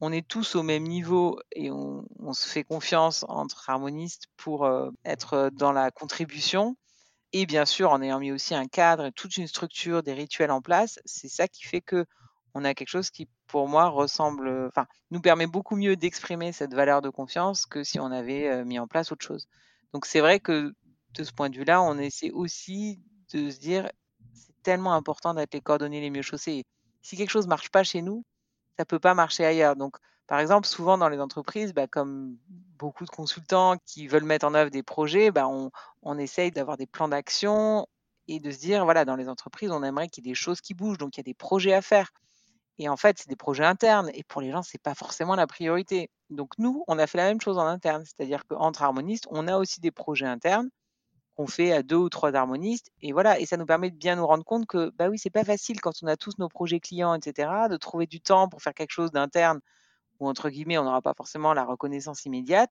on 0.01 0.13
est 0.13 0.27
tous 0.27 0.57
au 0.57 0.63
même 0.63 0.83
niveau 0.83 1.41
et 1.53 1.71
on, 1.71 2.05
se 2.33 2.47
fait 2.49 2.65
confiance 2.65 3.25
entre 3.29 3.71
harmonistes 3.71 4.27
pour 4.37 4.69
être 5.05 5.51
dans 5.55 5.73
la 5.73 5.91
contribution. 5.91 6.77
Et 7.33 7.47
bien 7.47 7.65
sûr, 7.65 7.91
en 7.91 8.03
ayant 8.03 8.19
mis 8.19 8.33
aussi 8.33 8.55
un 8.55 8.67
cadre, 8.67 9.11
toute 9.11 9.37
une 9.37 9.47
structure, 9.47 10.03
des 10.03 10.13
rituels 10.13 10.51
en 10.51 10.61
place, 10.61 10.99
c'est 11.05 11.29
ça 11.29 11.49
qui 11.49 11.65
fait 11.65 11.81
que 11.81 12.05
on 12.55 12.65
a 12.65 12.75
quelque 12.75 12.89
chose 12.89 13.11
qui, 13.11 13.29
pour 13.47 13.69
moi, 13.69 13.89
ressemble, 13.89 14.67
enfin, 14.69 14.87
nous 15.11 15.21
permet 15.21 15.47
beaucoup 15.47 15.77
mieux 15.77 15.97
d'exprimer 15.97 16.53
cette 16.53 16.75
valeur 16.75 17.03
de 17.03 17.11
confiance 17.11 17.67
que 17.67 17.85
si 17.85 17.99
on 18.01 18.11
avait 18.11 18.65
mis 18.65 18.79
en 18.79 18.87
place 18.87 19.13
autre 19.13 19.25
chose. 19.25 19.49
Donc 19.93 20.07
c'est 20.07 20.21
vrai 20.21 20.41
que 20.41 20.75
de 21.15 21.25
ce 21.25 21.33
point 21.33 21.51
de 21.51 21.57
vue-là, 21.57 21.83
on 21.83 21.99
essaie 21.99 22.31
aussi 22.31 23.01
de 23.33 23.51
se 23.51 23.59
dire, 23.59 23.91
c'est 24.35 24.63
tellement 24.63 24.95
important 24.95 25.35
d'être 25.35 25.55
les 25.55 25.61
coordonnées 25.61 26.01
les 26.01 26.11
mieux 26.11 26.23
chaussés. 26.23 26.65
Si 27.03 27.17
quelque 27.17 27.31
chose 27.31 27.47
marche 27.47 27.71
pas 27.71 27.85
chez 27.85 28.03
nous, 28.03 28.25
ça 28.79 28.85
peut 28.85 28.99
pas 28.99 29.15
marcher 29.15 29.45
ailleurs. 29.45 29.77
Donc, 29.77 29.97
par 30.27 30.41
exemple, 30.41 30.67
souvent 30.67 30.99
dans 30.99 31.09
les 31.09 31.21
entreprises, 31.21 31.73
bah, 31.73 31.87
comme 31.87 32.37
beaucoup 32.79 33.05
de 33.05 33.11
consultants 33.11 33.77
qui 33.87 34.09
veulent 34.09 34.25
mettre 34.25 34.47
en 34.47 34.55
œuvre 34.55 34.71
des 34.71 34.83
projets, 34.83 35.31
bah, 35.31 35.49
on, 35.49 35.71
on 36.03 36.19
essaye 36.19 36.51
d'avoir 36.51 36.77
des 36.77 36.87
plans 36.87 37.09
d'action 37.09 37.87
et 38.29 38.41
de 38.41 38.51
se 38.51 38.59
dire, 38.59 38.85
voilà, 38.85 39.05
dans 39.05 39.17
les 39.17 39.29
entreprises, 39.29 39.71
on 39.71 39.83
aimerait 39.83 40.09
qu'il 40.09 40.27
y 40.27 40.29
ait 40.29 40.33
des 40.33 40.35
choses 40.35 40.61
qui 40.61 40.75
bougent, 40.75 40.99
donc 40.99 41.17
il 41.17 41.21
y 41.21 41.23
a 41.23 41.25
des 41.25 41.35
projets 41.35 41.73
à 41.73 41.81
faire. 41.81 42.11
Et 42.79 42.89
en 42.89 42.97
fait, 42.97 43.19
c'est 43.19 43.29
des 43.29 43.37
projets 43.37 43.65
internes. 43.65 44.11
Et 44.15 44.23
pour 44.25 44.41
les 44.41 44.51
gens, 44.51 44.63
c'est 44.63 44.81
pas 44.81 44.95
forcément 44.95 45.35
la 45.35 45.47
priorité. 45.47 46.11
Donc 46.31 46.53
nous, 46.59 46.85
on 46.89 46.99
a 46.99 47.07
fait 47.07 47.19
la 47.19 47.25
même 47.25 47.41
chose 47.41 47.59
en 47.59 47.67
interne. 47.67 48.05
C'est-à-dire 48.05 48.47
qu'entre 48.47 48.83
harmonistes, 48.83 49.27
on 49.31 49.49
a 49.49 49.57
aussi 49.57 49.81
des 49.81 49.91
projets 49.91 50.27
internes 50.27 50.69
qu'on 51.37 51.47
fait 51.47 51.73
à 51.73 51.83
deux 51.83 51.97
ou 51.97 52.09
trois 52.09 52.35
harmonistes. 52.35 52.91
Et 53.03 53.13
voilà. 53.13 53.39
Et 53.41 53.47
ça 53.47 53.57
nous 53.57 53.67
permet 53.67 53.91
de 53.91 53.97
bien 53.97 54.17
nous 54.17 54.27
rendre 54.27 54.45
compte 54.45 54.67
que, 54.67 54.91
bah 54.91 55.09
oui, 55.09 55.19
c'est 55.19 55.31
pas 55.31 55.45
facile 55.45 55.81
quand 55.81 55.93
on 56.03 56.07
a 56.07 56.17
tous 56.17 56.39
nos 56.39 56.49
projets 56.49 56.81
clients, 56.81 57.15
etc., 57.15 57.69
de 57.71 57.77
trouver 57.77 58.07
du 58.07 58.21
temps 58.21 58.49
pour 58.49 58.63
faire 58.63 58.75
quelque 58.75 58.93
chose 58.93 59.11
d'interne 59.11 59.61
où, 60.21 60.29
entre 60.29 60.49
guillemets, 60.49 60.79
on 60.79 60.85
n'aura 60.85 61.03
pas 61.03 61.15
forcément 61.15 61.53
la 61.53 61.65
reconnaissance 61.65 62.25
immédiate. 62.25 62.71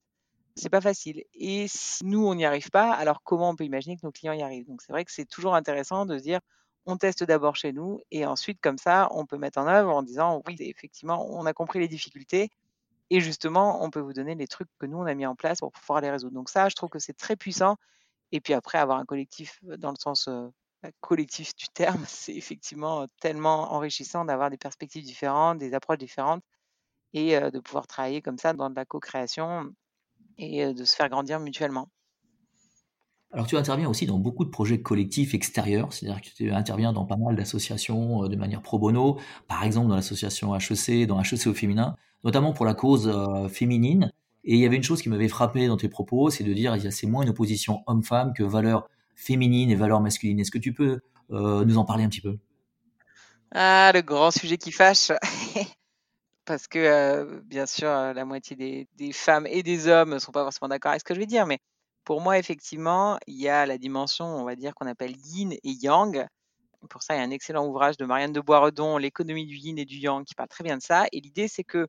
C'est 0.56 0.70
pas 0.70 0.82
facile. 0.82 1.24
Et 1.34 1.68
si 1.68 2.06
nous, 2.06 2.26
on 2.26 2.34
n'y 2.34 2.46
arrive 2.46 2.70
pas, 2.70 2.94
alors 2.94 3.22
comment 3.24 3.50
on 3.50 3.56
peut 3.56 3.66
imaginer 3.66 3.98
que 3.98 4.06
nos 4.06 4.12
clients 4.12 4.34
y 4.34 4.42
arrivent? 4.42 4.68
Donc 4.68 4.82
c'est 4.82 4.94
vrai 4.94 5.04
que 5.04 5.12
c'est 5.12 5.26
toujours 5.26 5.54
intéressant 5.54 6.06
de 6.06 6.18
se 6.18 6.24
dire, 6.24 6.40
on 6.86 6.98
teste 6.98 7.24
d'abord 7.24 7.56
chez 7.56 7.74
nous 7.74 8.02
et 8.12 8.26
ensuite, 8.26 8.60
comme 8.62 8.78
ça, 8.78 9.10
on 9.12 9.26
peut 9.26 9.38
mettre 9.38 9.60
en 9.60 9.68
œuvre 9.68 9.94
en 9.94 10.04
disant 10.04 10.42
oui, 10.48 10.56
effectivement, 10.60 11.28
on 11.30 11.46
a 11.46 11.54
compris 11.54 11.80
les 11.80 11.88
difficultés 11.88 12.50
et 13.10 13.22
justement, 13.22 13.84
on 13.84 13.90
peut 13.90 14.00
vous 14.00 14.14
donner 14.14 14.36
les 14.36 14.48
trucs 14.48 14.70
que 14.80 14.86
nous, 14.86 14.98
on 14.98 15.06
a 15.06 15.14
mis 15.14 15.26
en 15.26 15.36
place 15.36 15.60
pour 15.60 15.72
pouvoir 15.72 16.02
les 16.02 16.10
résoudre. 16.12 16.34
Donc 16.34 16.50
ça, 16.50 16.70
je 16.70 16.76
trouve 16.76 16.90
que 16.90 17.00
c'est 17.00 17.14
très 17.14 17.36
puissant. 17.36 17.78
Et 18.32 18.42
puis 18.42 18.54
après, 18.54 18.78
avoir 18.80 19.00
un 19.00 19.06
collectif 19.06 19.60
dans 19.64 19.92
le 19.92 19.98
sens 20.00 20.28
bah, 20.82 20.90
collectif 21.02 21.56
du 21.56 21.68
terme, 21.70 22.04
c'est 22.08 22.36
effectivement 22.36 23.08
tellement 23.20 23.74
enrichissant 23.74 24.26
d'avoir 24.26 24.50
des 24.50 24.58
perspectives 24.58 25.04
différentes, 25.04 25.60
des 25.60 25.74
approches 25.74 26.00
différentes 26.00 26.44
et 27.14 27.40
de 27.40 27.60
pouvoir 27.60 27.88
travailler 27.88 28.22
comme 28.22 28.38
ça 28.38 28.54
dans 28.54 28.70
de 28.70 28.76
la 28.76 28.86
co-création 28.86 29.74
et 30.38 30.74
de 30.74 30.86
se 30.86 30.96
faire 30.96 31.10
grandir 31.10 31.40
mutuellement. 31.40 31.90
Alors 33.36 33.48
tu 33.48 33.58
interviens 33.58 33.90
aussi 33.90 34.06
dans 34.06 34.18
beaucoup 34.18 34.46
de 34.46 34.50
projets 34.50 34.80
collectifs 34.80 35.34
extérieurs, 35.34 35.92
c'est-à-dire 35.92 36.22
que 36.22 36.30
tu 36.30 36.52
interviens 36.52 36.94
dans 36.94 37.04
pas 37.04 37.18
mal 37.18 37.36
d'associations 37.36 38.24
euh, 38.24 38.30
de 38.30 38.38
manière 38.38 38.62
pro 38.62 38.80
bono, 38.80 39.20
par 39.50 39.66
exemple 39.66 39.90
dans 39.90 39.96
l'association 39.96 40.56
HEC, 40.56 41.06
dans 41.06 41.22
HEC 41.22 41.48
au 41.48 41.54
féminin, 41.54 41.98
notamment 42.24 42.54
pour 42.54 42.66
la 42.66 42.74
cause 42.74 43.12
euh, 43.14 43.50
féminine. 43.50 44.14
Et 44.46 44.54
il 44.54 44.60
y 44.62 44.66
avait 44.66 44.78
une 44.78 44.84
chose 44.84 45.02
qui 45.02 45.10
m'avait 45.10 45.28
frappé 45.28 45.68
dans 45.68 45.76
tes 45.76 45.90
propos, 45.90 46.30
c'est 46.30 46.46
de 46.46 46.54
dire 46.54 46.78
c'est 46.90 47.08
moins 47.08 47.24
une 47.24 47.30
opposition 47.30 47.84
homme-femme 47.88 48.32
que 48.32 48.44
valeurs 48.44 48.88
féminines 49.16 49.70
et 49.70 49.76
valeurs 49.76 50.00
masculines. 50.00 50.40
Est-ce 50.40 50.52
que 50.52 50.58
tu 50.58 50.72
peux 50.72 51.02
euh, 51.32 51.66
nous 51.66 51.78
en 51.78 51.84
parler 51.84 52.06
un 52.06 52.10
petit 52.10 52.22
peu? 52.22 52.38
Ah, 53.52 53.92
le 53.94 54.02
grand 54.02 54.32
sujet 54.32 54.58
qui 54.58 54.72
fâche 54.72 55.12
Parce 56.46 56.68
que, 56.68 57.42
bien 57.42 57.66
sûr, 57.66 57.88
la 57.88 58.24
moitié 58.24 58.56
des, 58.56 58.88
des, 58.98 59.12
femmes 59.12 59.48
et 59.48 59.62
des 59.62 59.88
hommes 59.88 60.14
ne 60.14 60.20
sont 60.20 60.32
pas 60.32 60.44
forcément 60.44 60.70
d'accord 60.70 60.92
avec 60.92 61.02
ce 61.02 61.06
que 61.06 61.16
je 61.16 61.20
vais 61.20 61.26
dire, 61.26 61.48
mais 61.48 61.60
pour 62.06 62.22
moi, 62.22 62.38
effectivement, 62.38 63.18
il 63.28 63.36
y 63.36 63.50
a 63.50 63.66
la 63.66 63.78
dimension, 63.78 64.26
on 64.26 64.46
va 64.46 64.56
dire, 64.56 64.74
qu'on 64.76 64.88
appelle 64.88 65.18
yin 65.26 65.52
et 65.52 65.60
yang. 65.64 66.26
Pour 66.88 67.02
ça, 67.02 67.16
il 67.16 67.18
y 67.18 67.22
a 67.22 67.24
un 67.24 67.32
excellent 67.32 67.66
ouvrage 67.66 67.98
de 67.98 68.06
Marianne 68.06 68.32
de 68.32 68.40
Boisredon, 68.40 68.98
L'économie 68.98 69.48
du 69.48 69.56
yin 69.56 69.78
et 69.80 69.86
du 69.86 69.98
yang, 69.98 70.24
qui 70.24 70.36
parle 70.36 70.48
très 70.48 70.64
bien 70.64 70.78
de 70.78 70.84
ça. 70.84 71.06
Et 71.12 71.20
l'idée, 71.20 71.48
c'est 71.48 71.64
que 71.64 71.88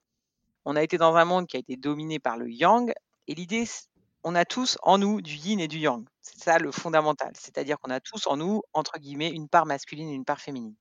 on 0.64 0.74
a 0.74 0.82
été 0.82 0.96
dans 0.96 1.14
un 1.14 1.24
monde 1.26 1.46
qui 1.46 1.56
a 1.56 1.60
été 1.60 1.76
dominé 1.76 2.18
par 2.18 2.38
le 2.38 2.50
yang. 2.50 2.92
Et 3.28 3.34
l'idée, 3.34 3.68
on 4.24 4.34
a 4.34 4.46
tous 4.46 4.78
en 4.82 4.96
nous 4.96 5.20
du 5.20 5.34
yin 5.34 5.60
et 5.60 5.68
du 5.68 5.78
yang. 5.78 6.04
C'est 6.22 6.42
ça 6.42 6.58
le 6.58 6.72
fondamental. 6.72 7.32
C'est-à-dire 7.38 7.78
qu'on 7.78 7.90
a 7.90 8.00
tous 8.00 8.26
en 8.26 8.38
nous, 8.38 8.62
entre 8.72 8.98
guillemets, 8.98 9.30
une 9.30 9.48
part 9.48 9.66
masculine 9.66 10.08
et 10.08 10.14
une 10.14 10.24
part 10.24 10.40
féminine. 10.40 10.74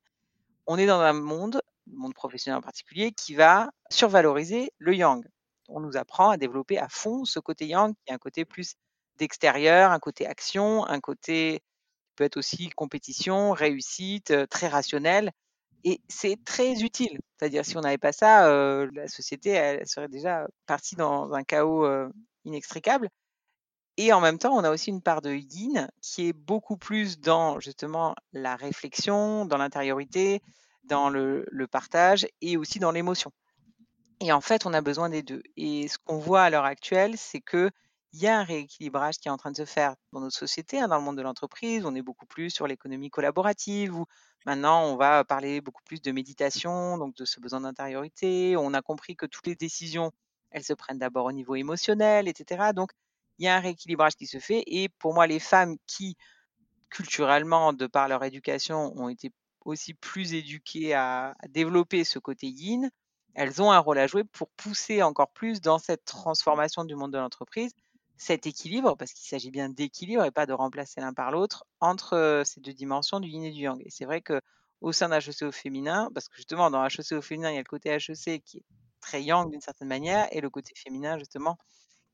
On 0.66 0.78
est 0.78 0.88
dans 0.88 1.02
un 1.02 1.14
monde, 1.14 1.62
le 1.88 1.98
monde 1.98 2.14
professionnel 2.14 2.58
en 2.58 2.62
particulier, 2.62 3.12
qui 3.12 3.36
va 3.36 3.70
survaloriser 3.92 4.72
le 4.78 4.96
yang. 4.96 5.24
On 5.68 5.82
nous 5.82 5.98
apprend 5.98 6.30
à 6.30 6.38
développer 6.38 6.80
à 6.80 6.88
fond 6.88 7.26
ce 7.26 7.40
côté 7.40 7.68
yang, 7.68 7.94
qui 7.94 8.12
est 8.12 8.14
un 8.14 8.18
côté 8.18 8.46
plus 8.46 8.76
d'extérieur, 9.18 9.92
un 9.92 10.00
côté 10.00 10.28
action, 10.28 10.86
un 10.88 11.00
côté 11.00 11.62
peut 12.16 12.24
être 12.24 12.38
aussi 12.38 12.70
compétition, 12.70 13.52
réussite, 13.52 14.34
très 14.50 14.68
rationnel. 14.68 15.32
Et 15.84 16.02
c'est 16.08 16.44
très 16.44 16.82
utile. 16.82 17.20
C'est-à-dire, 17.38 17.66
si 17.66 17.78
on 17.78 17.82
n'avait 17.82 17.98
pas 17.98 18.12
ça, 18.12 18.48
la 18.94 19.08
société 19.08 19.50
elle 19.52 19.88
serait 19.88 20.08
déjà 20.08 20.48
partie 20.66 20.96
dans 20.96 21.34
un 21.34 21.44
chaos 21.44 21.86
inextricable. 22.46 23.10
Et 23.98 24.12
en 24.12 24.20
même 24.20 24.38
temps, 24.38 24.54
on 24.54 24.64
a 24.64 24.72
aussi 24.72 24.90
une 24.90 25.02
part 25.02 25.22
de 25.22 25.34
yin 25.34 25.90
qui 26.02 26.28
est 26.28 26.34
beaucoup 26.34 26.76
plus 26.78 27.20
dans 27.20 27.60
justement 27.60 28.16
la 28.34 28.56
réflexion, 28.56 29.46
dans 29.46 29.58
l'intériorité, 29.58 30.42
dans 30.84 31.10
le, 31.10 31.46
partage 31.72 32.28
et 32.42 32.58
aussi 32.58 32.80
dans 32.80 32.92
l'émotion. 32.92 33.32
Et 34.20 34.32
en 34.32 34.42
fait, 34.42 34.66
on 34.66 34.74
a 34.74 34.82
besoin 34.82 35.10
des 35.10 35.24
deux. 35.24 35.44
Et 35.56 35.88
ce 35.88 35.98
qu'on 35.98 36.18
voit 36.18 36.44
à 36.44 36.50
l'heure 36.50 36.66
actuelle, 36.66 37.18
c'est 37.18 37.42
que 37.42 37.72
il 38.16 38.22
y 38.22 38.28
a 38.28 38.40
un 38.40 38.44
rééquilibrage 38.46 39.18
qui 39.18 39.28
est 39.28 39.32
en 39.32 39.36
train 39.36 39.52
de 39.52 39.58
se 39.58 39.66
faire 39.66 39.94
dans 40.14 40.22
notre 40.22 40.38
société, 40.38 40.80
hein, 40.80 40.88
dans 40.88 40.96
le 40.96 41.04
monde 41.04 41.18
de 41.18 41.22
l'entreprise. 41.22 41.86
On 41.86 41.94
est 41.96 42.02
beaucoup 42.02 42.26
plus 42.26 42.50
sur 42.50 42.66
l'économie 42.66 43.10
collaborative, 43.10 43.94
où 43.94 44.06
maintenant 44.46 44.86
on 44.86 44.96
va 44.96 45.26
parler 45.26 45.60
beaucoup 45.60 45.84
plus 45.84 46.02
de 46.02 46.14
méditation, 46.14 46.98
donc 46.98 47.14
de 47.18 47.26
ce 47.26 47.42
besoin 47.42 47.60
d'intériorité. 47.60 48.56
On 48.56 48.74
a 48.74 48.82
compris 48.82 49.18
que 49.18 49.26
toutes 49.26 49.48
les 49.48 49.56
décisions, 49.56 50.14
elles 50.52 50.64
se 50.64 50.72
prennent 50.72 50.98
d'abord 50.98 51.26
au 51.26 51.34
niveau 51.34 51.56
émotionnel, 51.56 52.30
etc. 52.30 52.72
Donc 52.74 52.92
il 53.38 53.46
y 53.46 53.48
a 53.50 53.58
un 53.58 53.60
rééquilibrage 53.60 54.16
qui 54.16 54.28
se 54.28 54.40
fait. 54.40 54.64
Et 54.68 54.88
pour 54.88 55.14
moi, 55.14 55.28
les 55.28 55.40
femmes 55.40 55.76
qui, 55.86 56.16
culturellement, 56.90 57.74
de 57.74 57.86
par 57.86 58.08
leur 58.08 58.24
éducation, 58.24 58.94
ont 58.96 59.10
été 59.10 59.34
aussi 59.66 59.94
plus 59.94 60.34
éduquées 60.34 60.94
à, 60.94 61.36
à 61.38 61.48
développer 61.50 62.06
ce 62.06 62.20
côté 62.20 62.48
yin, 62.48 62.90
elles 63.34 63.62
ont 63.62 63.72
un 63.72 63.80
rôle 63.80 63.98
à 63.98 64.08
jouer 64.08 64.24
pour 64.24 64.50
pousser 64.52 65.04
encore 65.04 65.32
plus 65.32 65.60
dans 65.60 65.80
cette 65.80 66.06
transformation 66.06 66.86
du 66.86 66.96
monde 66.96 67.12
de 67.12 67.18
l'entreprise 67.18 67.74
cet 68.18 68.48
équilibre, 68.48 68.96
parce 68.98 69.14
qu'il 69.14 69.28
s'agit 69.28 69.52
bien 69.52 69.70
d'équilibre 69.70 70.24
et 70.24 70.32
pas 70.32 70.46
de 70.46 70.54
remplacer 70.54 71.02
l'un 71.02 71.14
par 71.14 71.32
l'autre, 71.32 71.66
entre 71.80 72.44
ces 72.46 72.62
deux 72.62 72.74
dimensions 72.74 73.20
du 73.20 73.30
yin 73.30 73.44
et 73.44 73.52
du 73.52 73.62
yang. 73.62 73.82
Et 73.86 73.90
c'est 73.90 74.06
vrai 74.06 74.22
que 74.22 74.42
au 74.82 74.92
sein 74.92 75.10
d'un 75.10 75.20
HEC 75.20 75.44
au 75.44 75.52
féminin, 75.52 76.10
parce 76.14 76.28
que 76.28 76.36
justement 76.36 76.70
dans 76.70 76.86
HEC 76.86 77.14
au 77.14 77.22
féminin, 77.22 77.52
il 77.52 77.56
y 77.56 77.58
a 77.58 77.62
le 77.62 77.66
côté 77.66 77.90
HEC 77.90 78.44
qui 78.44 78.58
est 78.58 78.64
très 79.02 79.24
yang 79.24 79.50
d'une 79.50 79.62
certaine 79.62 79.88
manière, 79.88 80.28
et 80.32 80.42
le 80.42 80.50
côté 80.50 80.74
féminin 80.76 81.18
justement 81.18 81.58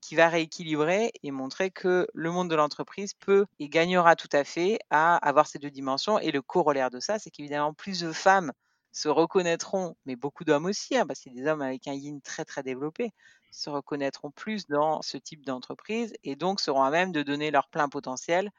qui 0.02 0.16
va 0.16 0.30
rééquilibrer 0.30 1.12
et 1.22 1.32
montrer 1.32 1.70
que 1.70 2.08
le 2.14 2.32
monde 2.32 2.50
de 2.50 2.56
l'entreprise 2.56 3.14
peut 3.14 3.46
et 3.60 3.70
gagnera 3.70 4.16
tout 4.16 4.30
à 4.32 4.44
fait 4.44 4.80
à 4.90 5.16
avoir 5.18 5.48
ces 5.48 5.60
deux 5.60 5.70
dimensions. 5.70 6.20
Et 6.20 6.32
le 6.32 6.42
corollaire 6.42 6.90
de 6.90 7.00
ça, 7.00 7.20
c'est 7.20 7.30
qu'évidemment, 7.30 7.74
plus 7.74 8.00
de 8.02 8.12
femmes 8.12 8.52
se 8.92 9.08
reconnaîtront, 9.08 9.96
mais 10.06 10.16
beaucoup 10.16 10.44
d'hommes 10.44 10.66
aussi, 10.66 10.98
hein, 10.98 11.06
parce 11.06 11.22
qu'il 11.22 11.34
y 11.34 11.40
a 11.40 11.44
des 11.44 11.50
hommes 11.50 11.62
avec 11.62 11.88
un 11.88 11.94
yin 11.94 12.20
très 12.22 12.44
très 12.46 12.64
développé, 12.64 13.12
se 13.52 13.70
reconnaîtront 13.70 14.32
plus 14.32 14.68
dans 14.68 15.02
ce 15.02 15.18
type 15.18 15.46
d'entreprise 15.46 16.14
et 16.24 16.36
donc 16.36 16.60
seront 16.60 16.84
à 16.84 16.90
même 16.90 17.12
de 17.12 17.22
donner 17.22 17.52
leur 17.52 17.68
plein 17.68 17.90
potentiel 17.90 18.52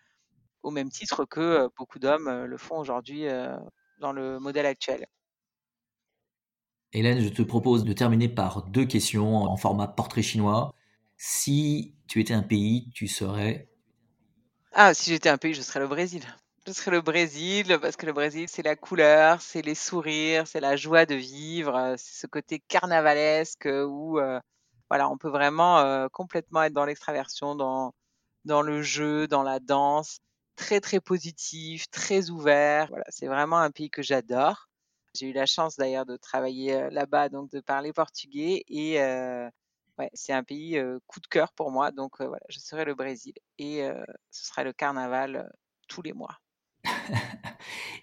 au 0.62 0.70
même 0.70 0.90
titre 0.90 1.24
que 1.24 1.68
beaucoup 1.76 1.98
d'hommes 1.98 2.44
le 2.44 2.56
font 2.56 2.78
aujourd'hui 2.78 3.26
dans 3.98 4.12
le 4.12 4.38
modèle 4.38 4.66
actuel. 4.66 5.06
Hélène, 6.92 7.20
je 7.20 7.30
te 7.30 7.42
propose 7.42 7.84
de 7.84 7.92
terminer 7.94 8.28
par 8.28 8.64
deux 8.64 8.84
questions 8.84 9.44
en 9.44 9.56
format 9.56 9.88
portrait 9.88 10.22
chinois. 10.22 10.74
Si 11.16 11.94
tu 12.06 12.20
étais 12.20 12.34
un 12.34 12.42
pays, 12.42 12.90
tu 12.92 13.08
serais... 13.08 13.68
Ah, 14.72 14.92
si 14.92 15.10
j'étais 15.10 15.30
un 15.30 15.38
pays, 15.38 15.54
je 15.54 15.62
serais 15.62 15.80
le 15.80 15.88
Brésil. 15.88 16.22
Je 16.66 16.72
serais 16.72 16.90
le 16.90 17.00
Brésil 17.00 17.78
parce 17.80 17.96
que 17.96 18.06
le 18.06 18.12
Brésil, 18.12 18.46
c'est 18.48 18.62
la 18.62 18.76
couleur, 18.76 19.40
c'est 19.40 19.62
les 19.62 19.74
sourires, 19.74 20.46
c'est 20.46 20.60
la 20.60 20.76
joie 20.76 21.06
de 21.06 21.14
vivre, 21.14 21.94
c'est 21.96 22.20
ce 22.20 22.26
côté 22.26 22.60
carnavalesque 22.60 23.66
où 23.66 24.20
voilà, 24.92 25.08
on 25.08 25.16
peut 25.16 25.30
vraiment 25.30 26.06
complètement 26.10 26.62
être 26.64 26.74
dans 26.74 26.84
l'extraversion, 26.84 27.54
dans, 27.54 27.94
dans 28.44 28.60
le 28.60 28.82
jeu, 28.82 29.26
dans 29.26 29.42
la 29.42 29.58
danse, 29.58 30.18
très 30.54 30.82
très 30.82 31.00
positif, 31.00 31.88
très 31.90 32.28
ouvert. 32.28 32.88
Voilà, 32.90 33.06
c'est 33.08 33.26
vraiment 33.26 33.56
un 33.56 33.70
pays 33.70 33.88
que 33.88 34.02
j'adore. 34.02 34.68
J'ai 35.14 35.30
eu 35.30 35.32
la 35.32 35.46
chance 35.46 35.76
d'ailleurs 35.76 36.04
de 36.04 36.18
travailler 36.18 36.90
là-bas, 36.90 37.30
donc 37.30 37.50
de 37.50 37.60
parler 37.60 37.94
portugais 37.94 38.64
et 38.68 38.98
ouais, 38.98 40.10
c'est 40.12 40.34
un 40.34 40.44
pays 40.44 40.78
coup 41.06 41.20
de 41.20 41.26
cœur 41.26 41.54
pour 41.54 41.70
moi. 41.70 41.90
Donc 41.90 42.20
voilà, 42.20 42.44
je 42.50 42.58
serai 42.58 42.84
le 42.84 42.94
Brésil 42.94 43.32
et 43.56 43.88
ce 44.30 44.44
sera 44.44 44.62
le 44.62 44.74
carnaval 44.74 45.50
tous 45.88 46.02
les 46.02 46.12
mois. 46.12 46.36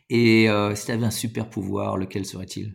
Et 0.10 0.50
euh, 0.50 0.74
si 0.74 0.88
tu 0.88 0.92
avais 0.92 1.06
un 1.06 1.12
super 1.12 1.48
pouvoir, 1.50 1.98
lequel 1.98 2.26
serait-il? 2.26 2.74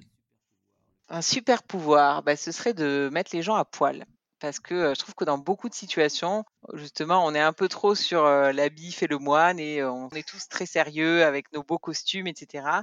Un 1.09 1.23
super 1.23 1.63
pouvoir, 1.63 2.23
bah, 2.23 2.37
ce 2.37 2.51
serait 2.53 2.75
de 2.75 3.11
mettre 3.13 3.35
les 3.35 3.43
gens 3.43 3.55
à 3.55 3.65
poil. 3.65 4.05
Parce 4.41 4.59
que 4.59 4.95
je 4.95 4.99
trouve 4.99 5.15
que 5.15 5.25
dans 5.25 5.39
beaucoup 5.39 5.69
de 5.69 5.75
situations, 5.75 6.45
justement, 6.75 7.25
on 7.25 7.35
est 7.35 7.41
un 7.41 7.53
peu 7.53 7.69
trop 7.69 7.95
sur 7.95 8.25
la 8.25 8.69
bif 8.69 9.03
et 9.03 9.07
le 9.07 9.19
moine 9.19 9.59
et 9.59 9.83
on 9.85 10.09
est 10.11 10.27
tous 10.27 10.49
très 10.49 10.67
sérieux 10.67 11.25
avec 11.25 11.53
nos 11.53 11.63
beaux 11.63 11.79
costumes, 11.79 12.27
etc. 12.27 12.83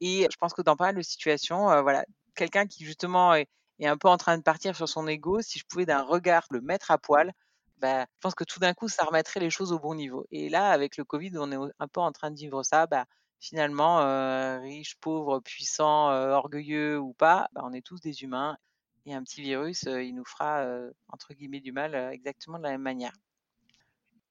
Et 0.00 0.28
je 0.30 0.36
pense 0.36 0.54
que 0.54 0.62
dans 0.62 0.76
pas 0.76 0.86
mal 0.86 0.96
de 0.96 1.02
situations, 1.02 1.82
voilà, 1.82 2.04
quelqu'un 2.34 2.66
qui 2.66 2.84
justement 2.84 3.34
est, 3.34 3.48
est, 3.80 3.86
un 3.86 3.96
peu 3.96 4.08
en 4.08 4.16
train 4.16 4.36
de 4.38 4.42
partir 4.42 4.76
sur 4.76 4.88
son 4.88 5.08
ego, 5.08 5.40
si 5.42 5.58
je 5.58 5.64
pouvais 5.68 5.86
d'un 5.86 6.02
regard 6.02 6.46
le 6.50 6.60
mettre 6.60 6.90
à 6.90 6.98
poil, 6.98 7.32
bah, 7.78 8.02
je 8.02 8.20
pense 8.20 8.34
que 8.34 8.44
tout 8.44 8.60
d'un 8.60 8.74
coup, 8.74 8.88
ça 8.88 9.04
remettrait 9.04 9.40
les 9.40 9.50
choses 9.50 9.72
au 9.72 9.78
bon 9.78 9.94
niveau. 9.94 10.26
Et 10.30 10.48
là, 10.48 10.70
avec 10.70 10.96
le 10.96 11.04
Covid, 11.04 11.32
on 11.36 11.50
est 11.50 11.72
un 11.78 11.88
peu 11.88 12.00
en 12.00 12.12
train 12.12 12.30
de 12.30 12.36
vivre 12.36 12.62
ça. 12.62 12.86
Bah, 12.86 13.06
finalement, 13.42 14.00
euh, 14.02 14.60
riches, 14.60 14.94
pauvres, 15.00 15.40
puissants, 15.40 16.10
euh, 16.10 16.30
orgueilleux 16.30 16.98
ou 16.98 17.12
pas, 17.12 17.48
bah, 17.52 17.62
on 17.64 17.72
est 17.72 17.84
tous 17.84 18.00
des 18.00 18.22
humains. 18.22 18.56
Et 19.04 19.14
un 19.14 19.22
petit 19.24 19.42
virus, 19.42 19.84
euh, 19.88 20.00
il 20.02 20.14
nous 20.14 20.24
fera, 20.24 20.64
entre 21.08 21.34
guillemets, 21.34 21.60
du 21.60 21.72
mal 21.72 21.94
exactement 22.12 22.58
de 22.58 22.62
la 22.62 22.70
même 22.70 22.82
manière. 22.82 23.12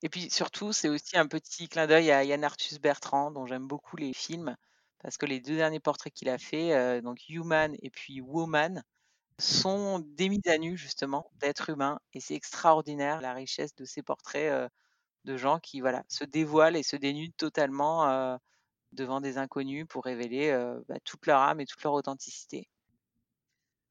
Et 0.01 0.09
puis 0.09 0.29
surtout, 0.31 0.71
c'est 0.71 0.87
aussi 0.87 1.17
un 1.17 1.27
petit 1.27 1.67
clin 1.67 1.87
d'œil 1.87 2.09
à 2.09 2.23
Yann 2.23 2.43
Arthus 2.43 2.79
Bertrand, 2.79 3.31
dont 3.31 3.45
j'aime 3.45 3.67
beaucoup 3.67 3.97
les 3.97 4.13
films, 4.13 4.55
parce 4.99 5.17
que 5.17 5.25
les 5.25 5.41
deux 5.41 5.57
derniers 5.57 5.81
portraits 5.81 6.13
qu'il 6.13 6.29
a 6.29 6.37
fait, 6.37 7.01
donc 7.01 7.19
Human 7.29 7.75
et 7.81 7.89
puis 7.89 8.21
Woman, 8.21 8.81
sont 9.37 9.99
des 9.99 10.29
mises 10.29 10.47
à 10.47 10.57
nu 10.57 10.77
justement 10.77 11.29
d'êtres 11.35 11.69
humains. 11.69 11.99
Et 12.13 12.21
c'est 12.21 12.33
extraordinaire 12.33 13.21
la 13.21 13.33
richesse 13.33 13.75
de 13.75 13.85
ces 13.85 14.01
portraits 14.01 14.71
de 15.25 15.37
gens 15.37 15.59
qui 15.59 15.81
voilà, 15.81 16.03
se 16.07 16.23
dévoilent 16.23 16.77
et 16.77 16.83
se 16.83 16.95
dénudent 16.95 17.35
totalement 17.37 18.39
devant 18.93 19.21
des 19.21 19.37
inconnus 19.37 19.85
pour 19.87 20.03
révéler 20.03 20.51
bah, 20.87 20.95
toute 21.03 21.25
leur 21.25 21.39
âme 21.39 21.59
et 21.59 21.65
toute 21.65 21.83
leur 21.83 21.93
authenticité. 21.93 22.67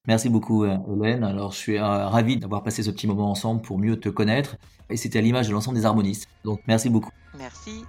Merci 0.07 0.31
beaucoup 0.31 0.65
Hélène. 0.65 1.25
Alors 1.25 1.53
je 1.53 1.59
suis 1.59 1.79
ravi 1.79 2.39
d'avoir 2.39 2.63
passé 2.63 2.83
ce 2.83 2.91
petit 2.91 3.07
moment 3.07 3.31
ensemble 3.31 3.61
pour 3.63 3.79
mieux 3.79 4.01
te 4.01 4.09
connaître. 4.09 4.57
Et 4.89 4.97
c'était 4.97 5.19
à 5.19 5.23
l'image 5.23 5.49
de 5.49 5.53
l'ensemble 5.53 5.77
des 5.77 5.85
harmonistes. 5.85 6.29
Donc 6.45 6.61
merci 6.67 6.89
beaucoup. 6.89 7.11
Merci. 7.37 7.85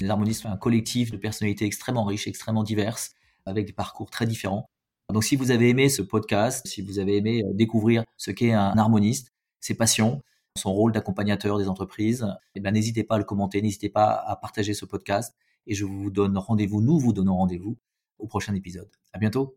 Les 0.00 0.10
harmonistes 0.10 0.42
sont 0.42 0.50
un 0.50 0.56
collectif 0.56 1.10
de 1.10 1.16
personnalités 1.16 1.64
extrêmement 1.64 2.04
riches, 2.04 2.26
extrêmement 2.26 2.62
diverses, 2.62 3.12
avec 3.46 3.66
des 3.66 3.72
parcours 3.72 4.10
très 4.10 4.26
différents. 4.26 4.68
Donc 5.12 5.24
si 5.24 5.34
vous 5.34 5.50
avez 5.50 5.70
aimé 5.70 5.88
ce 5.88 6.02
podcast, 6.02 6.66
si 6.66 6.82
vous 6.82 6.98
avez 6.98 7.16
aimé 7.16 7.42
découvrir 7.52 8.04
ce 8.16 8.30
qu'est 8.30 8.52
un 8.52 8.76
harmoniste, 8.76 9.32
ses 9.60 9.74
passions, 9.74 10.22
son 10.56 10.72
rôle 10.72 10.92
d'accompagnateur 10.92 11.58
des 11.58 11.68
entreprises, 11.68 12.26
eh 12.54 12.60
ben, 12.60 12.72
n'hésitez 12.72 13.02
pas 13.04 13.16
à 13.16 13.18
le 13.18 13.24
commenter, 13.24 13.60
n'hésitez 13.60 13.88
pas 13.88 14.12
à 14.12 14.36
partager 14.36 14.72
ce 14.72 14.84
podcast 14.84 15.34
et 15.66 15.74
je 15.74 15.84
vous 15.84 16.10
donne 16.10 16.38
rendez-vous, 16.38 16.80
nous 16.80 16.98
vous 16.98 17.12
donnons 17.12 17.36
rendez-vous 17.36 17.76
au 18.18 18.26
prochain 18.26 18.54
épisode. 18.54 18.90
À 19.12 19.18
bientôt. 19.18 19.56